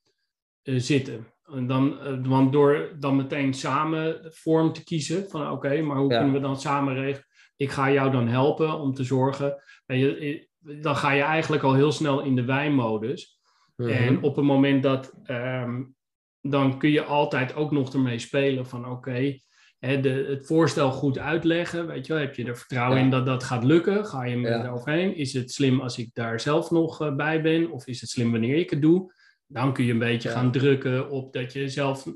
[0.62, 1.26] uh, zitten.
[1.44, 6.10] En dan, uh, want door dan meteen samen vorm te kiezen, van oké, maar hoe
[6.10, 6.16] ja.
[6.16, 7.26] kunnen we dan samen regelen?
[7.56, 9.62] Ik ga jou dan helpen om te zorgen.
[9.86, 13.40] Je, eh, dan ga je eigenlijk al heel snel in de wij-modus.
[13.76, 13.94] Mm -hmm.
[13.94, 15.94] En op het moment dat, um,
[16.40, 19.42] dan kun je altijd ook nog ermee spelen van oké, okay,
[19.82, 21.86] de, het voorstel goed uitleggen.
[21.86, 24.06] Weet je wel, heb je er vertrouwen in dat dat gaat lukken?
[24.06, 25.16] Ga je er overheen?
[25.16, 27.70] Is het slim als ik daar zelf nog uh, bij ben?
[27.70, 29.12] Of is het slim wanneer ik het doe?
[29.46, 32.14] Dan kun je een beetje gaan drukken op dat je zelf uh,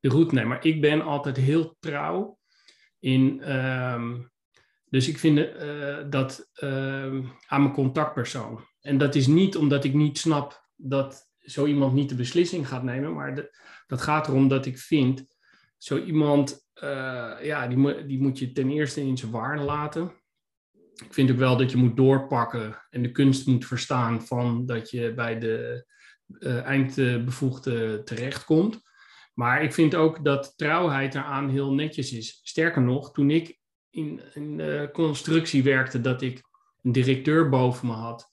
[0.00, 0.48] de route neemt.
[0.48, 2.38] Maar ik ben altijd heel trouw
[2.98, 3.56] in.
[3.56, 4.30] Um,
[4.90, 8.64] dus ik vind uh, dat uh, aan mijn contactpersoon.
[8.80, 12.82] En dat is niet omdat ik niet snap dat zo iemand niet de beslissing gaat
[12.82, 13.14] nemen.
[13.14, 15.37] Maar de, dat gaat erom dat ik vind
[15.78, 20.12] zo iemand, uh, ja, die, die moet je ten eerste in zijn waarde laten.
[21.04, 24.90] Ik vind ook wel dat je moet doorpakken en de kunst moet verstaan van dat
[24.90, 25.86] je bij de
[26.28, 28.80] uh, eindbevoegde terechtkomt.
[29.34, 32.40] Maar ik vind ook dat trouwheid eraan heel netjes is.
[32.42, 33.58] Sterker nog, toen ik
[33.90, 36.42] in, in de constructie werkte, dat ik
[36.82, 38.26] een directeur boven me had.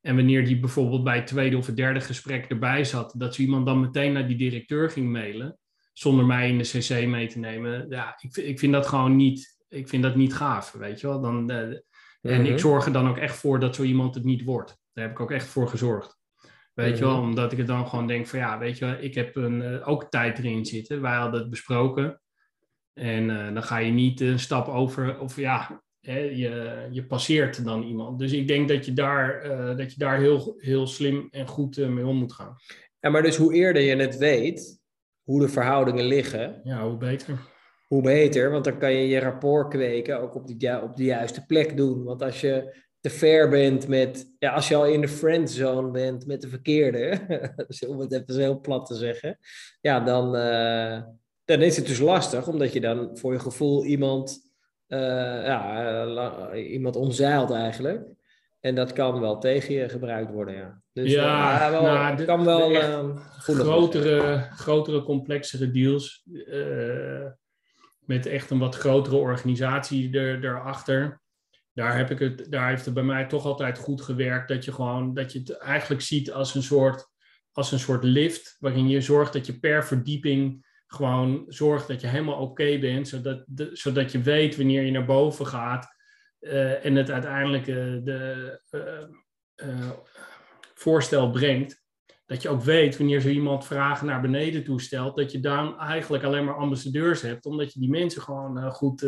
[0.00, 3.42] En wanneer die bijvoorbeeld bij het tweede of het derde gesprek erbij zat, dat zo
[3.42, 5.58] iemand dan meteen naar die directeur ging mailen
[5.98, 7.86] zonder mij in de cc mee te nemen.
[7.88, 11.20] Ja, ik, ik vind dat gewoon niet, ik vind dat niet gaaf, weet je wel.
[11.20, 11.58] Dan, uh,
[12.20, 12.58] En ik mhm.
[12.58, 14.78] zorg er dan ook echt voor dat zo iemand het niet wordt.
[14.92, 16.16] Daar heb ik ook echt voor gezorgd.
[16.74, 19.14] Weet je wel, omdat ik het dan gewoon denk van ja, weet je wel, ik
[19.14, 21.00] heb een, ook tijd erin zitten.
[21.00, 22.20] Wij hadden het besproken.
[22.92, 27.82] En dan ga je niet een stap over, of ja, hè, je, je passeert dan
[27.82, 28.18] iemand.
[28.18, 29.42] Dus ik denk dat je daar,
[29.76, 32.56] dat je daar heel, heel slim en goed mee om moet gaan.
[33.00, 34.77] Ja, maar dus hoe eerder je het weet,
[35.28, 36.60] hoe de verhoudingen liggen.
[36.64, 37.38] Ja, hoe beter.
[37.86, 41.46] Hoe beter, want dan kan je je rapport kweken, ook op, die, op de juiste
[41.46, 42.04] plek doen.
[42.04, 46.26] Want als je te ver bent met, ja, als je al in de friendzone bent
[46.26, 47.20] met de verkeerde,
[47.88, 49.38] om het even heel plat te zeggen,
[49.80, 51.02] ja, dan, uh,
[51.44, 54.52] dan is het dus lastig, omdat je dan voor je gevoel iemand,
[54.88, 54.98] uh,
[55.44, 58.08] ja, iemand omzeilt eigenlijk.
[58.68, 60.82] En dat kan wel tegen je gebruikt worden, ja.
[60.92, 66.22] Dus ja, uh, wel, nou, kan wel uh, grotere, grotere, complexere deals.
[66.32, 67.26] Uh,
[68.00, 71.20] met echt een wat grotere organisatie er, erachter.
[71.72, 74.48] Daar, heb ik het, daar heeft het bij mij toch altijd goed gewerkt.
[74.48, 77.08] Dat je, gewoon, dat je het eigenlijk ziet als een soort,
[77.52, 78.56] als een soort lift.
[78.58, 83.08] Waarin je zorgt dat je per verdieping gewoon zorgt dat je helemaal oké bent.
[83.08, 85.96] Zodat, de, zodat je weet wanneer je naar boven gaat
[86.40, 88.60] uh, en het uiteindelijk uh, de
[89.56, 89.90] uh,
[90.74, 91.82] voorstel brengt,
[92.26, 96.24] dat je ook weet wanneer zo iemand vragen naar beneden toestelt, dat je dan eigenlijk
[96.24, 99.06] alleen maar ambassadeurs hebt, omdat je die mensen gewoon goed,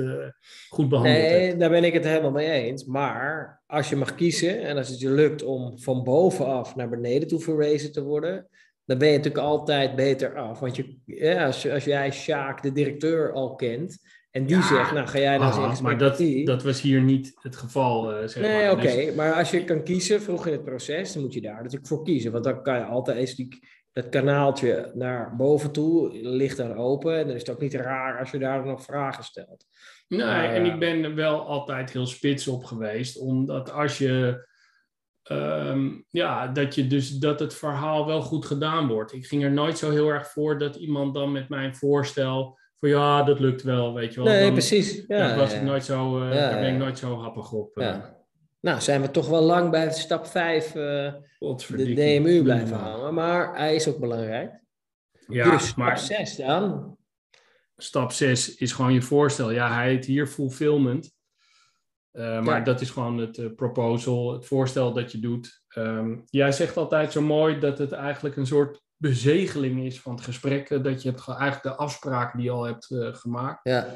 [0.68, 1.18] goed behandelt.
[1.18, 1.60] Nee, hebt.
[1.60, 2.84] daar ben ik het helemaal mee eens.
[2.84, 7.28] Maar als je mag kiezen en als het je lukt om van bovenaf naar beneden
[7.28, 8.48] toe verwezen te worden,
[8.84, 10.60] dan ben je natuurlijk altijd beter af.
[10.60, 13.98] Want je, ja, als, als jij Sjaak, de directeur, al kent,
[14.30, 17.32] en die zegt, nou ga jij dan nou eens Maar dat, dat was hier niet
[17.40, 18.72] het geval, uh, zeg nee, maar.
[18.72, 18.82] oké.
[18.82, 21.86] Dus- maar als je kan kiezen vroeg in het proces, dan moet je daar natuurlijk
[21.86, 22.32] voor kiezen.
[22.32, 23.58] Want dan kan je altijd eens die,
[23.92, 27.18] dat kanaaltje naar boven toe ligt dan open.
[27.18, 29.66] En dan is het ook niet raar als je daar nog vragen stelt.
[30.08, 33.18] Nee, en ik ben er wel altijd heel spits op geweest.
[33.18, 34.48] Omdat als je...
[35.22, 39.12] Ehm, ja, dat, je dus, dat het verhaal wel goed gedaan wordt.
[39.12, 42.88] Ik ging er nooit zo heel erg voor dat iemand dan met mijn voorstel van
[42.88, 44.32] ja, dat lukt wel, weet je wel.
[44.32, 45.04] Nee, precies.
[45.08, 47.78] Ja, daar was ik nooit zo, uh, daar ben ik nooit zo happig op.
[47.78, 47.96] Uh.
[48.60, 51.14] Nou, zijn we toch wel lang bij stap 5 uh, eh,
[51.68, 54.60] de DMU blijven hangen, maar hij is ook belangrijk.
[55.26, 56.96] Ja, dus maar stap 6 dan?
[57.76, 59.50] Stap 6 is gewoon je voorstel.
[59.50, 61.18] Ja, hij heet hier fulfillment.
[62.12, 65.62] Uh, maar dat is gewoon het uh, proposal, het voorstel dat je doet.
[65.76, 70.24] Um, jij zegt altijd zo mooi dat het eigenlijk een soort bezegeling is van het
[70.24, 70.70] gesprek.
[70.70, 73.60] Eh, dat je hebt eigenlijk de afspraken die je al hebt uh, gemaakt.
[73.62, 73.86] Ja,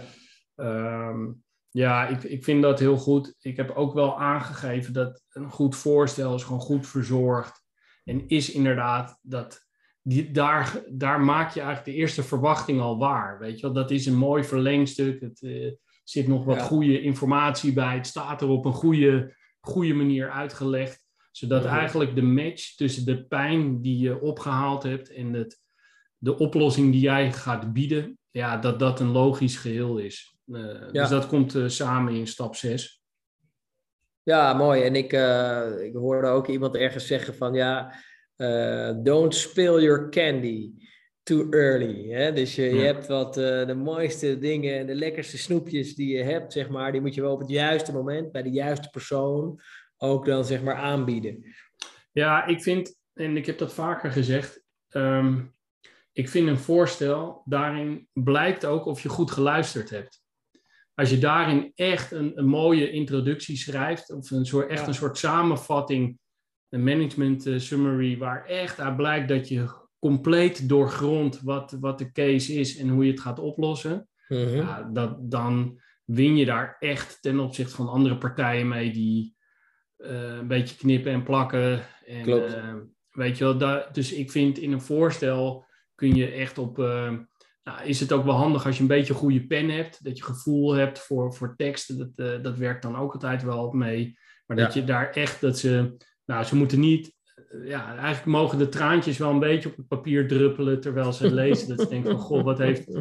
[0.54, 3.34] um, ja ik, ik vind dat heel goed.
[3.40, 7.62] Ik heb ook wel aangegeven dat een goed voorstel is gewoon goed verzorgd.
[8.04, 9.62] En is inderdaad dat.
[10.06, 13.38] Die, daar, daar maak je eigenlijk de eerste verwachting al waar.
[13.38, 13.74] Weet je wel?
[13.74, 15.20] Dat is een mooi verlengstuk.
[15.20, 15.72] Het uh,
[16.04, 16.62] zit nog wat ja.
[16.62, 17.94] goede informatie bij.
[17.94, 21.03] Het staat er op een goede, goede manier uitgelegd
[21.37, 25.61] zodat eigenlijk de match tussen de pijn die je opgehaald hebt en het,
[26.18, 30.37] de oplossing die jij gaat bieden, ja, dat dat een logisch geheel is.
[30.47, 33.03] Uh, Dus dat komt uh, samen in stap 6.
[34.23, 34.83] Ja, mooi.
[34.83, 37.94] En ik, uh, ik hoorde ook iemand ergens zeggen van ja,
[39.03, 40.73] don't spill your candy
[41.23, 42.11] too early.
[42.11, 42.33] Hè?
[42.33, 46.53] Dus je, je hebt wat de mooiste dingen en de lekkerste snoepjes die je hebt,
[46.53, 49.61] zeg maar, die moet je wel op het juiste moment bij de juiste persoon
[50.04, 51.44] ook dan zeg maar aanbieden?
[52.12, 55.54] Ja, ik vind, en ik heb dat vaker gezegd, um,
[56.12, 60.22] ik vind een voorstel, daarin blijkt ook of je goed geluisterd hebt.
[60.94, 65.18] Als je daarin echt een, een mooie introductie schrijft, of een soort, echt een soort
[65.18, 66.18] samenvatting,
[66.68, 72.12] een management uh, summary, waar echt uit blijkt dat je compleet doorgrond wat, wat de
[72.12, 76.76] case is en hoe je het gaat oplossen, mm ja, dat, dan win je daar
[76.78, 79.34] echt ten opzichte van andere partijen mee die,
[79.96, 81.83] een beetje knippen en plakken.
[82.07, 82.54] En, Klopt.
[82.54, 82.74] Uh,
[83.11, 86.78] weet je wel, dat, dus ik vind in een voorstel kun je echt op.
[86.78, 87.12] Uh,
[87.62, 90.18] nou, is het ook wel handig als je een beetje een goede pen hebt, dat
[90.18, 92.12] je gevoel hebt voor, voor teksten.
[92.14, 94.18] Dat, dat werkt dan ook altijd wel mee.
[94.46, 97.14] Maar dat je daar echt, dat ze, nou, ze moeten niet,
[97.64, 101.68] ja, eigenlijk mogen de traantjes wel een beetje op het papier druppelen terwijl ze lezen.
[101.68, 103.00] dat ze denken van, goh, wat heeft,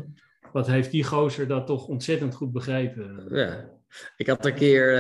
[0.51, 3.25] wat heeft die gozer dat toch ontzettend goed begrepen.
[3.29, 3.69] Ja,
[4.15, 4.99] ik had een keer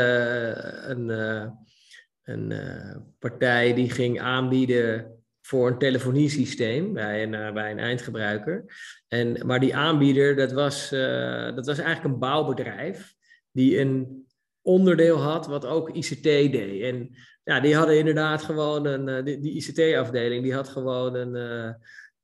[0.89, 1.09] een
[2.23, 8.65] een uh, partij die ging aanbieden voor een telefoniesysteem bij een, uh, bij een eindgebruiker.
[9.07, 13.15] En, maar die aanbieder, dat was, uh, dat was eigenlijk een bouwbedrijf
[13.51, 14.25] die een
[14.61, 16.81] onderdeel had wat ook ICT deed.
[16.81, 21.75] En ja, die hadden inderdaad gewoon een, die, die ICT-afdeling, die had gewoon een,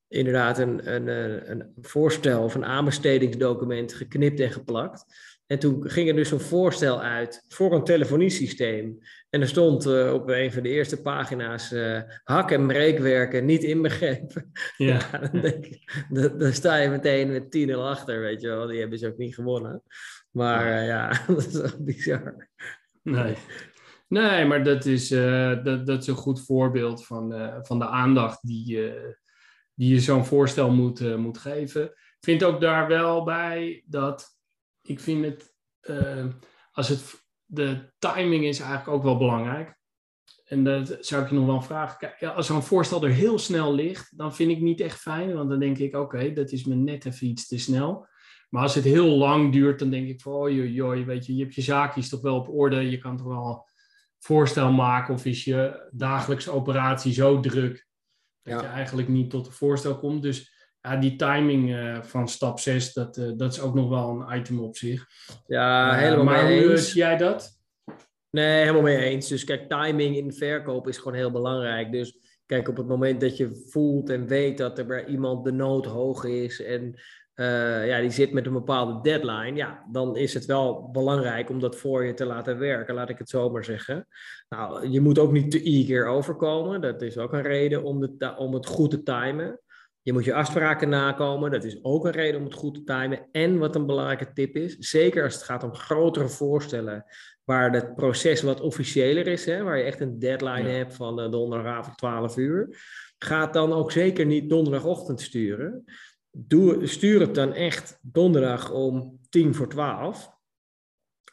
[0.08, 1.08] inderdaad een, een,
[1.52, 5.06] een voorstel of een aanbestedingsdocument geknipt en geplakt.
[5.52, 8.98] En toen ging er dus een voorstel uit voor een telefoniesysteem.
[9.30, 13.64] En er stond uh, op een van de eerste pagina's uh, hak- en breekwerken niet
[13.64, 14.52] inbegrepen.
[14.78, 15.00] Ja.
[15.12, 16.06] ja dan, denk ik,
[16.38, 18.68] dan, sta je meteen met 10-0 achter, weet je wel.
[18.68, 19.84] Die hebben ze ook niet gewonnen.
[20.32, 22.50] Maar uh, ja, dat is echt bizar.
[23.04, 23.36] Nee.
[24.08, 28.92] Nee, maar dat is, dat, dat is een goed voorbeeld van, van de aandacht die,
[29.74, 31.84] die je zo'n voorstel moet, moet geven.
[31.84, 34.28] Ik vind ook daar wel bij dat
[34.82, 35.56] ik vind het,
[36.72, 39.78] als het, de timing is eigenlijk ook wel belangrijk.
[40.46, 41.98] En dat zou ik je nog wel vragen.
[41.98, 45.34] Kijk, als zo'n voorstel er heel snel ligt, dan vind ik niet echt fijn.
[45.34, 48.08] Want dan denk ik, oké, dat is me net even iets te snel.
[48.50, 51.44] Maar als het heel lang duurt, dan denk ik van, oh joh, weet je, je
[51.44, 52.90] hebt je zaakjes toch wel op orde.
[52.90, 53.68] Je kan toch wel
[54.20, 55.14] voorstel maken.
[55.14, 57.88] Of is je dagelijkse operatie zo druk
[58.42, 60.22] dat je eigenlijk niet tot een voorstel komt.
[60.22, 64.10] Dus ja, die timing uh, van stap 6, dat, uh, dat is ook nog wel
[64.10, 65.06] een item op zich.
[65.48, 66.92] Ja, uh, helemaal maar mee hoe eens.
[66.92, 67.58] zie jij dat?
[68.30, 69.28] Nee, helemaal mee eens.
[69.28, 71.92] Dus kijk, timing in verkoop is gewoon heel belangrijk.
[71.92, 75.52] Dus kijk, op het moment dat je voelt en weet dat er bij iemand de
[75.52, 77.00] nood hoog is en
[77.86, 81.76] ja, die zit met een bepaalde deadline, ja, dan is het wel belangrijk om dat
[81.76, 84.08] voor je te laten werken, laat ik het zo maar zeggen.
[84.50, 86.82] Nou, je moet ook niet te ieder overkomen.
[86.82, 89.60] Dat is ook een reden om, de, om het goed te timen.
[90.02, 91.52] Je moet je afspraken nakomen.
[91.52, 93.28] Dat is ook een reden om het goed te timen.
[93.32, 97.06] En wat een belangrijke tip is, zeker als het gaat om grotere voorstellen,
[97.44, 101.32] waar het proces wat officiëler is, hè, waar je echt een deadline hebt van uh,
[101.32, 102.78] donderdagavond 12 uur,
[103.18, 105.84] ga dan ook zeker niet donderdagochtend sturen.
[106.32, 110.38] Doe, stuur het dan echt donderdag om tien voor twaalf.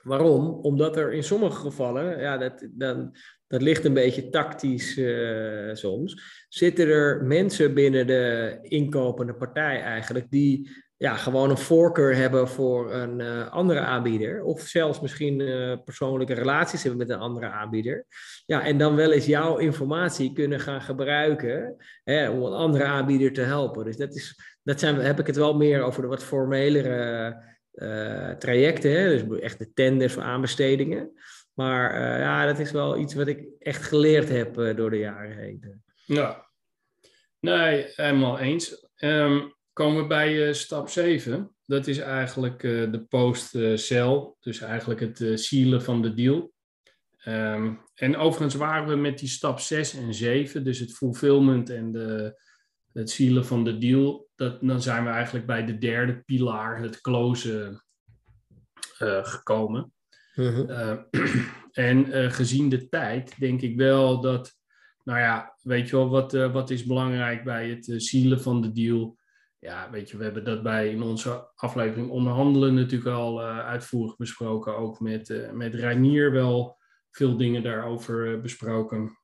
[0.02, 0.48] Waarom?
[0.48, 3.16] Omdat er in sommige gevallen, ja, dat, dan,
[3.48, 10.30] dat ligt een beetje tactisch uh, soms, zitten er mensen binnen de inkopende partij eigenlijk
[10.30, 14.42] die ja, gewoon een voorkeur hebben voor een uh, andere aanbieder.
[14.42, 18.06] Of zelfs misschien uh, persoonlijke relaties hebben met een andere aanbieder.
[18.46, 23.32] Ja, en dan wel eens jouw informatie kunnen gaan gebruiken hè, om een andere aanbieder
[23.32, 23.84] te helpen.
[23.84, 27.54] Dus dat, is, dat zijn, heb ik het wel meer over de wat formelere
[28.38, 28.90] trajecten.
[28.90, 29.08] Hè?
[29.08, 31.10] Dus echt de tenders voor aanbestedingen.
[31.56, 34.98] Maar uh, ja, dat is wel iets wat ik echt geleerd heb uh, door de
[34.98, 35.82] jaren heen.
[36.04, 36.46] Ja,
[37.40, 38.88] nee, helemaal eens.
[38.96, 41.54] Um, komen we bij stap 7.
[41.64, 44.34] Dat is eigenlijk de post-sell.
[44.40, 46.52] dus eigenlijk het sealen van de deal.
[47.24, 51.92] Um, en overigens waren we met die stap 6 en 7, dus het fulfillment en
[51.92, 52.40] de,
[52.92, 57.00] het sealen van de deal, dat, dan zijn we eigenlijk bij de derde pilaar, het
[57.00, 57.84] closen,
[59.22, 59.92] gekomen.
[60.36, 60.96] Uh uh,
[61.72, 64.54] en eh, gezien de tijd denk ik wel dat,
[65.04, 68.72] nou ja, weet je wel, wat, eh, wat is belangrijk bij het sealen van de
[68.72, 69.18] deal?
[69.58, 74.76] Ja, weet je, we hebben dat bij in onze aflevering onderhandelen natuurlijk al uitvoerig besproken.
[74.76, 76.78] Ook met, met Reinier wel
[77.10, 79.18] veel dingen daarover besproken.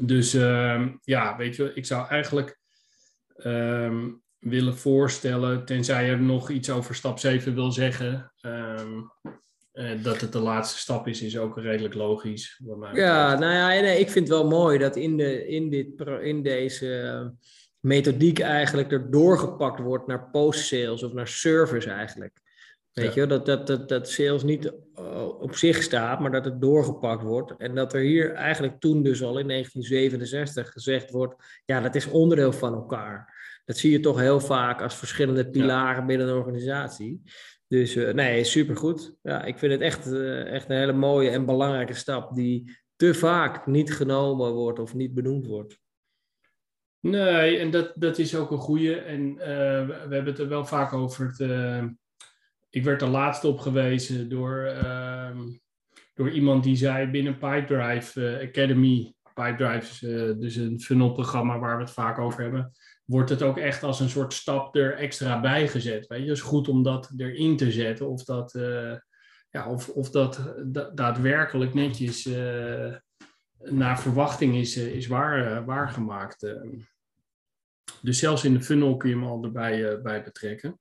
[0.00, 2.58] Dus ehm, ja, weet je, ik zou eigenlijk
[3.36, 8.32] um, willen voorstellen, tenzij je nog iets over stap 7 wil zeggen.
[8.40, 9.10] Um,
[9.72, 12.60] uh, dat het de laatste stap is, is ook redelijk logisch.
[12.92, 16.42] Ja, nou ja, nee, ik vind het wel mooi dat in, de, in, dit, in
[16.42, 17.32] deze
[17.80, 22.40] methodiek eigenlijk er doorgepakt wordt naar post-sales of naar service eigenlijk.
[22.92, 26.60] Weet je, dat, dat, dat, dat sales niet eh, op zich staat, maar dat het
[26.60, 27.54] doorgepakt wordt.
[27.58, 32.06] En dat er hier eigenlijk toen dus al in 1967 gezegd wordt, ja, dat is
[32.06, 33.40] onderdeel van elkaar.
[33.64, 37.22] Dat zie je toch heel vaak als verschillende pilaren binnen een organisatie.
[37.72, 39.16] Dus uh, nee, supergoed.
[39.22, 43.14] Ja, ik vind het echt, uh, echt een hele mooie en belangrijke stap die te
[43.14, 45.80] vaak niet genomen wordt of niet benoemd wordt.
[47.00, 48.94] Nee, en dat, dat is ook een goede.
[48.94, 49.36] En uh,
[49.86, 51.34] we, hebben het er wel vaak over.
[52.70, 55.40] Ik werd er laatst op gewezen door, ehm,
[56.14, 59.14] door iemand die zei binnen Pipedrive Academy.
[59.34, 59.98] Pipedrive is
[60.38, 62.72] dus een funnelprogramma waar we het vaak over hebben
[63.04, 66.06] wordt het ook echt als een soort stap er extra bij gezet.
[66.06, 66.28] Weet je?
[66.28, 68.94] Het is goed om dat erin te zetten of dat, uh,
[69.50, 70.54] ja, of, of dat
[70.94, 72.94] daadwerkelijk netjes uh,
[73.58, 76.54] naar verwachting is, uh, is waar, waargemaakt.
[78.02, 80.80] Dus zelfs in de funnel kun je hem al erbij bij betrekken.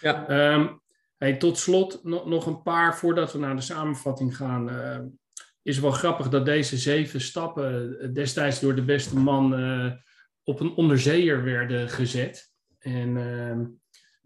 [0.00, 0.52] Ja.
[0.54, 0.80] Um,
[1.16, 4.70] hey, tot slot nog, nog een paar voordat we naar de samenvatting gaan.
[5.62, 9.54] is wel grappig dat deze zeven stappen destijds door de beste man
[10.44, 12.52] op een onderzeeër werden gezet.
[12.78, 13.64] En, ehm,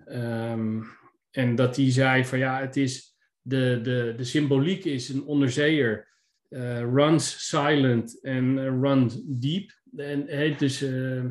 [0.04, 0.82] ehm,
[1.30, 6.14] en dat die zei van ja, het is de, de, de symboliek is een onderzeeër
[6.48, 9.70] uh, runs silent en uh, runs deep.
[9.96, 11.24] En, dus, uh,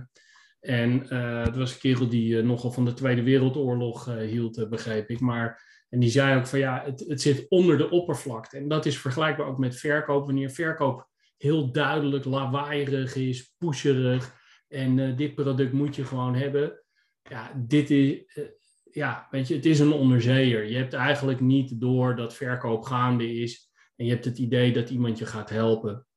[0.59, 0.99] en
[1.43, 5.19] het was een kerel die nogal van de Tweede Wereldoorlog hield, begreep ik.
[5.19, 8.57] Maar En die zei ook van ja, het, het zit onder de oppervlakte.
[8.57, 10.25] En dat is vergelijkbaar ook met verkoop.
[10.25, 14.43] Wanneer verkoop heel duidelijk lawaaierig is, pusherig.
[14.68, 16.84] En uh, dit product moet je gewoon hebben.
[17.30, 18.43] Ja, dit is, uh,
[18.84, 20.70] ja, weet je, het is een onderzeeër.
[20.70, 23.70] Je hebt eigenlijk niet door dat verkoop gaande is.
[23.95, 26.07] En je hebt het idee dat iemand je gaat helpen.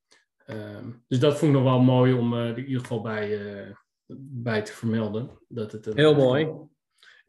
[0.46, 3.40] Um, dus dat vond ik nog wel mooi om uh, in ieder geval bij,
[4.16, 5.30] bij te vermelden.
[5.48, 6.68] Dat het Heel mooi.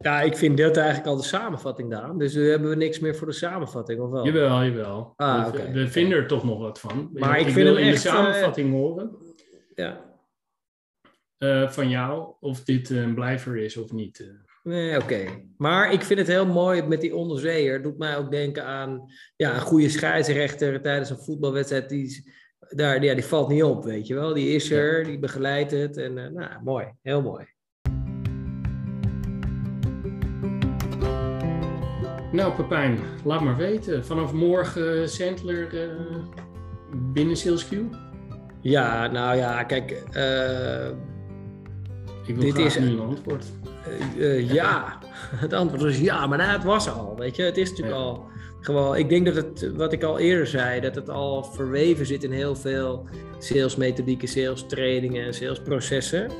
[0.02, 2.18] Ja, ik vind dit eigenlijk al de samenvatting daar.
[2.18, 4.26] Dus nu hebben we niks meer voor de samenvatting, of wel?
[4.26, 5.12] Jawel, jawel.
[5.16, 5.72] Ah, we, okay.
[5.72, 7.10] we, vinden er toch nog wat van.
[7.12, 9.16] Maar ik, ik vind hem in echt, de samenvatting horen.
[9.74, 10.09] Ja.
[11.44, 14.32] Uh, van jou, of dit een blijver is of niet.
[14.62, 15.24] Nee, oké.
[15.56, 17.82] Maar ik vind het heel mooi met die onderzeeër.
[17.82, 21.88] Doet mij ook denken aan ja, een goede scheidsrechter tijdens een voetbalwedstrijd.
[21.88, 22.32] Die,
[22.68, 24.34] daar, ja, die valt niet op, weet je wel.
[24.34, 25.96] Die is er, die begeleidt het.
[25.96, 26.86] En uh, nou, mooi.
[27.02, 27.46] Heel mooi.
[32.32, 34.04] Nou, Pepijn, laat maar weten.
[34.04, 36.24] Vanaf morgen Sandler uh,
[37.12, 37.76] binnen SalesQ?
[38.60, 40.02] Ja, nou ja, kijk.
[40.16, 40.90] Uh,
[42.30, 43.44] Ik wil dit is nu een antwoord.
[44.16, 44.98] Uh, ja,
[45.44, 47.16] het antwoord is ja, maar nou, het was al.
[47.18, 48.24] Weet je, het is natuurlijk al
[48.60, 48.96] gewoon.
[48.96, 52.32] Ik denk dat het, wat ik al eerder zei, dat het al verweven zit in
[52.32, 53.06] heel veel
[53.38, 56.30] salesmethodieken, sales trainingen en salesprocessen.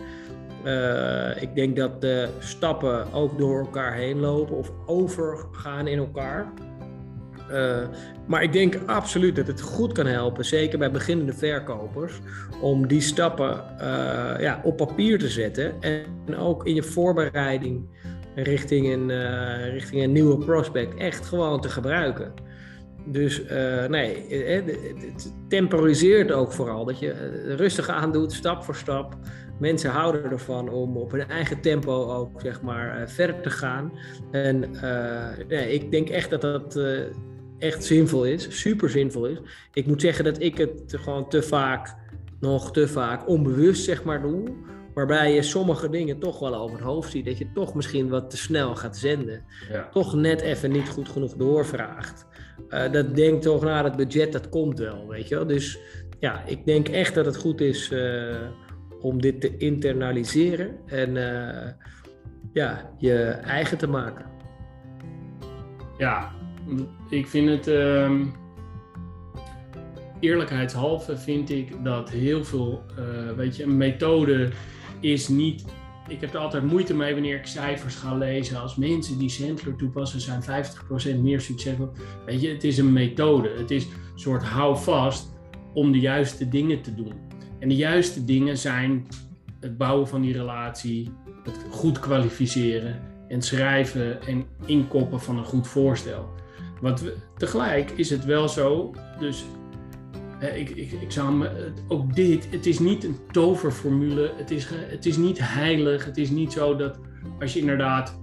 [0.64, 6.52] Uh, ik denk dat de stappen ook door elkaar heen lopen of overgaan in elkaar.
[7.52, 7.88] Uh,
[8.26, 12.20] maar ik denk absoluut dat het goed kan helpen, zeker bij beginnende verkopers,
[12.60, 17.88] om die stappen uh, ja, op papier te zetten en ook in je voorbereiding
[18.34, 19.10] richting een,
[19.70, 22.32] richting een nieuwe prospect echt gewoon te gebruiken.
[23.06, 23.42] Dus
[23.88, 27.12] nee, het temporiseert ook vooral dat je
[27.56, 29.16] rustig aandoet, stap voor stap
[29.60, 33.92] mensen houden ervan om op hun eigen tempo ook zeg maar verder te gaan.
[34.30, 36.80] En uh, nee, ik denk echt dat dat
[37.60, 39.38] echt zinvol is, super zinvol is.
[39.72, 41.94] Ik moet zeggen dat ik het gewoon te vaak,
[42.40, 44.52] nog te vaak onbewust zeg maar doe.
[44.94, 47.24] Waarbij je sommige dingen toch wel over het hoofd ziet.
[47.24, 49.44] Dat je toch misschien wat te snel gaat zenden.
[49.72, 49.88] Ja.
[49.92, 52.26] Toch net even niet goed genoeg doorvraagt.
[52.68, 55.46] dat denkt toch, naar nou, het budget dat komt wel, weet je wel.
[55.46, 55.78] Dus
[56.18, 57.92] ja, ik denk echt dat het goed is
[59.00, 61.68] om dit te internaliseren en uh,
[62.52, 64.24] ja, je eigen te maken.
[65.98, 66.32] Ja,
[67.08, 67.68] ik vind het.
[67.68, 68.10] Uh,
[70.20, 72.82] eerlijkheidshalve vind ik dat heel veel.
[72.98, 74.50] Uh, weet je, een methode
[75.00, 75.64] is niet.
[76.08, 78.60] Ik heb er altijd moeite mee wanneer ik cijfers ga lezen.
[78.60, 80.42] Als mensen die Sandler toepassen, zijn
[81.16, 81.90] 50% meer succesvol.
[82.26, 83.50] Weet je, het is een methode.
[83.56, 85.32] Het is een soort houvast
[85.74, 87.12] om de juiste dingen te doen.
[87.58, 89.06] En de juiste dingen zijn
[89.60, 91.12] het bouwen van die relatie,
[91.44, 96.28] het goed kwalificeren en schrijven en inkoppen van een goed voorstel.
[96.80, 97.04] Want
[97.36, 99.44] tegelijk is het wel zo, dus
[100.54, 101.46] ik, ik, ik zou
[101.88, 106.30] ook dit, het is niet een toverformule, het is, het is niet heilig, het is
[106.30, 106.98] niet zo dat
[107.40, 108.18] als je inderdaad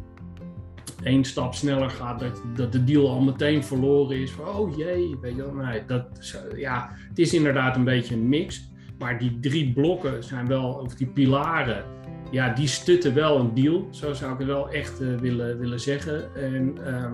[1.04, 4.32] één stap sneller gaat, dat, dat de deal al meteen verloren is.
[4.32, 8.30] Van, oh jee, weet je wel, nee, dat, ja, het is inderdaad een beetje een
[8.30, 8.70] mix.
[9.00, 11.84] Maar die drie blokken zijn wel, of die pilaren,
[12.32, 13.88] ja, die stutten wel een deal.
[13.92, 16.36] Zo zou ik het wel echt uh, willen, willen zeggen.
[16.36, 17.12] En, uh,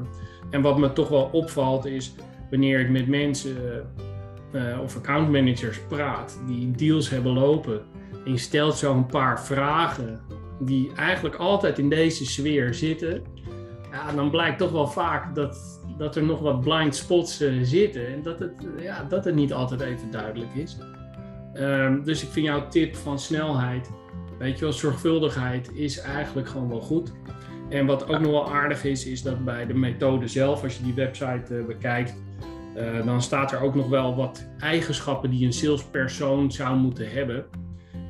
[0.49, 2.15] en wat me toch wel opvalt is,
[2.49, 3.85] wanneer ik met mensen
[4.51, 7.81] uh, of accountmanagers praat die deals hebben lopen,
[8.25, 10.21] en je stelt zo een paar vragen
[10.59, 13.21] die eigenlijk altijd in deze sfeer zitten,
[13.91, 18.21] ja, dan blijkt toch wel vaak dat, dat er nog wat blind spots zitten en
[18.21, 20.77] dat het, ja, dat het niet altijd even duidelijk is.
[21.55, 23.91] Um, dus ik vind jouw tip van snelheid,
[24.39, 27.11] weet je wel, zorgvuldigheid is eigenlijk gewoon wel goed.
[27.73, 30.83] En wat ook nog wel aardig is, is dat bij de methode zelf, als je
[30.83, 32.15] die website uh, bekijkt,
[32.77, 37.45] uh, dan staat er ook nog wel wat eigenschappen die een salespersoon zou moeten hebben.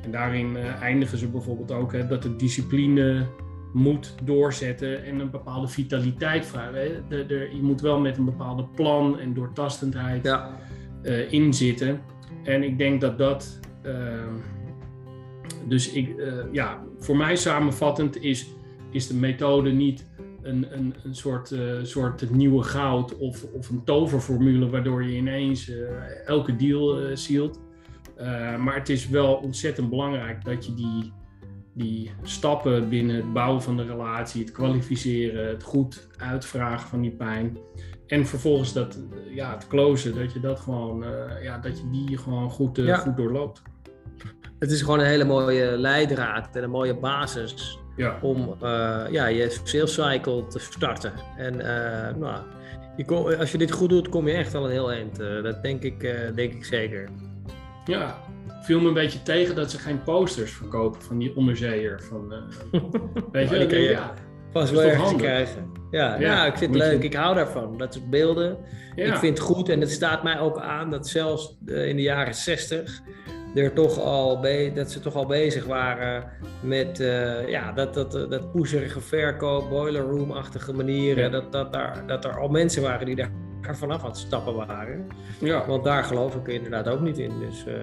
[0.02, 3.26] En daarin uh, eindigen ze bijvoorbeeld ook hè, dat de discipline
[3.72, 7.04] moet doorzetten en een bepaalde vitaliteit vragen.
[7.08, 10.58] De, de, je moet wel met een bepaalde plan en doortastendheid ja.
[11.30, 12.00] inzitten.
[12.42, 13.60] En ik denk dat dat.
[13.86, 13.94] Uh,
[15.68, 18.46] dus ik, uh, ja, voor mij samenvattend is,
[18.94, 20.06] is de methode niet
[20.42, 25.72] een, een, een soort, uh, soort nieuwe goud of, of een toverformule waardoor je ineens
[26.26, 27.60] elke deal zielt.
[28.58, 31.12] maar het is wel ontzettend belangrijk dat je die,
[31.72, 37.10] die stappen binnen het bouwen van de relatie, het kwalificeren, het goed uitvragen van die
[37.10, 37.58] pijn,
[38.06, 42.18] en vervolgens dat, ja, het closen, dat je dat gewoon, uh, ja, dat je die
[42.18, 43.62] gewoon goed, uh, goed doorloopt.
[44.58, 48.18] Het is gewoon een hele mooie leidraad en een mooie basis ja.
[48.22, 48.56] om
[49.10, 51.12] ja, je sales cycle te starten.
[51.36, 51.56] En
[52.18, 52.42] nou,
[52.96, 55.16] je kom, als je dit goed doet, kom je echt al een heel eind.
[55.16, 56.00] dat denk ik,
[56.34, 57.08] denk ik zeker.
[57.84, 58.18] Ja,
[58.62, 62.02] viel me een beetje tegen dat ze geen posters verkopen van die onderzeeër.
[62.02, 62.34] Van,
[63.32, 64.14] weet je, je ja,
[64.52, 65.72] pas wel ergens krijgen.
[65.90, 67.02] Ja, ja, ik vind het leuk.
[67.02, 67.78] Ik hou daarvan.
[67.78, 68.58] Dat soort beelden.
[68.94, 72.34] Ik vind het goed en het staat mij ook aan dat zelfs in de jaren
[72.34, 73.00] 60
[73.54, 74.40] er toch al
[74.74, 76.24] dat ze toch al bezig waren
[76.60, 81.32] met uh, ja, dat, dat, dat poezerige verkoop, boiler room-achtige manieren.
[81.32, 83.30] Dat, dat, daar, dat er al mensen waren die daar
[83.60, 85.06] vanaf aan het stappen waren.
[85.40, 85.66] Ja.
[85.66, 87.32] Want daar geloof ik inderdaad ook niet in.
[87.38, 87.74] Dus uh,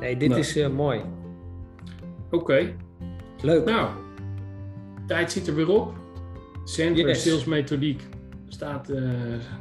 [0.00, 1.00] nee, dit is uh, mooi.
[2.30, 2.74] Oké.
[3.42, 3.64] Leuk.
[3.64, 3.88] Nou,
[5.06, 5.92] tijd zit er weer op.
[6.64, 7.22] Center yes.
[7.22, 8.02] Sales Methodiek
[8.48, 8.92] staat,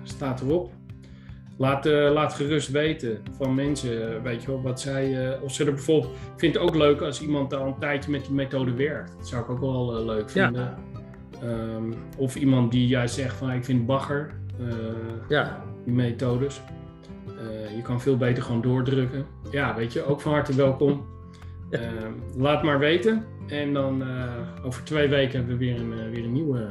[0.03, 0.71] staat erop.
[1.57, 5.65] Laat, uh, laat gerust weten van mensen, weet je wel, wat zij, uh, of ze
[5.65, 8.73] er bijvoorbeeld, ik vind het ook leuk als iemand al een tijdje met die methode
[8.73, 9.13] werkt.
[9.17, 10.77] Dat zou ik ook wel leuk vinden.
[11.41, 11.49] Ja.
[11.75, 14.31] Um, of iemand die juist zegt van, ik vind bagger,
[15.29, 15.63] ja.
[15.83, 16.61] die methodes.
[17.75, 19.25] je kan veel beter gewoon doordrukken.
[19.51, 21.03] Ja, weet je, ook van harte welkom.
[21.69, 21.77] Ja.
[21.79, 23.25] Ehm, laat maar weten.
[23.47, 24.03] En dan
[24.63, 26.67] over twee weken hebben we weer een, weer een nieuwe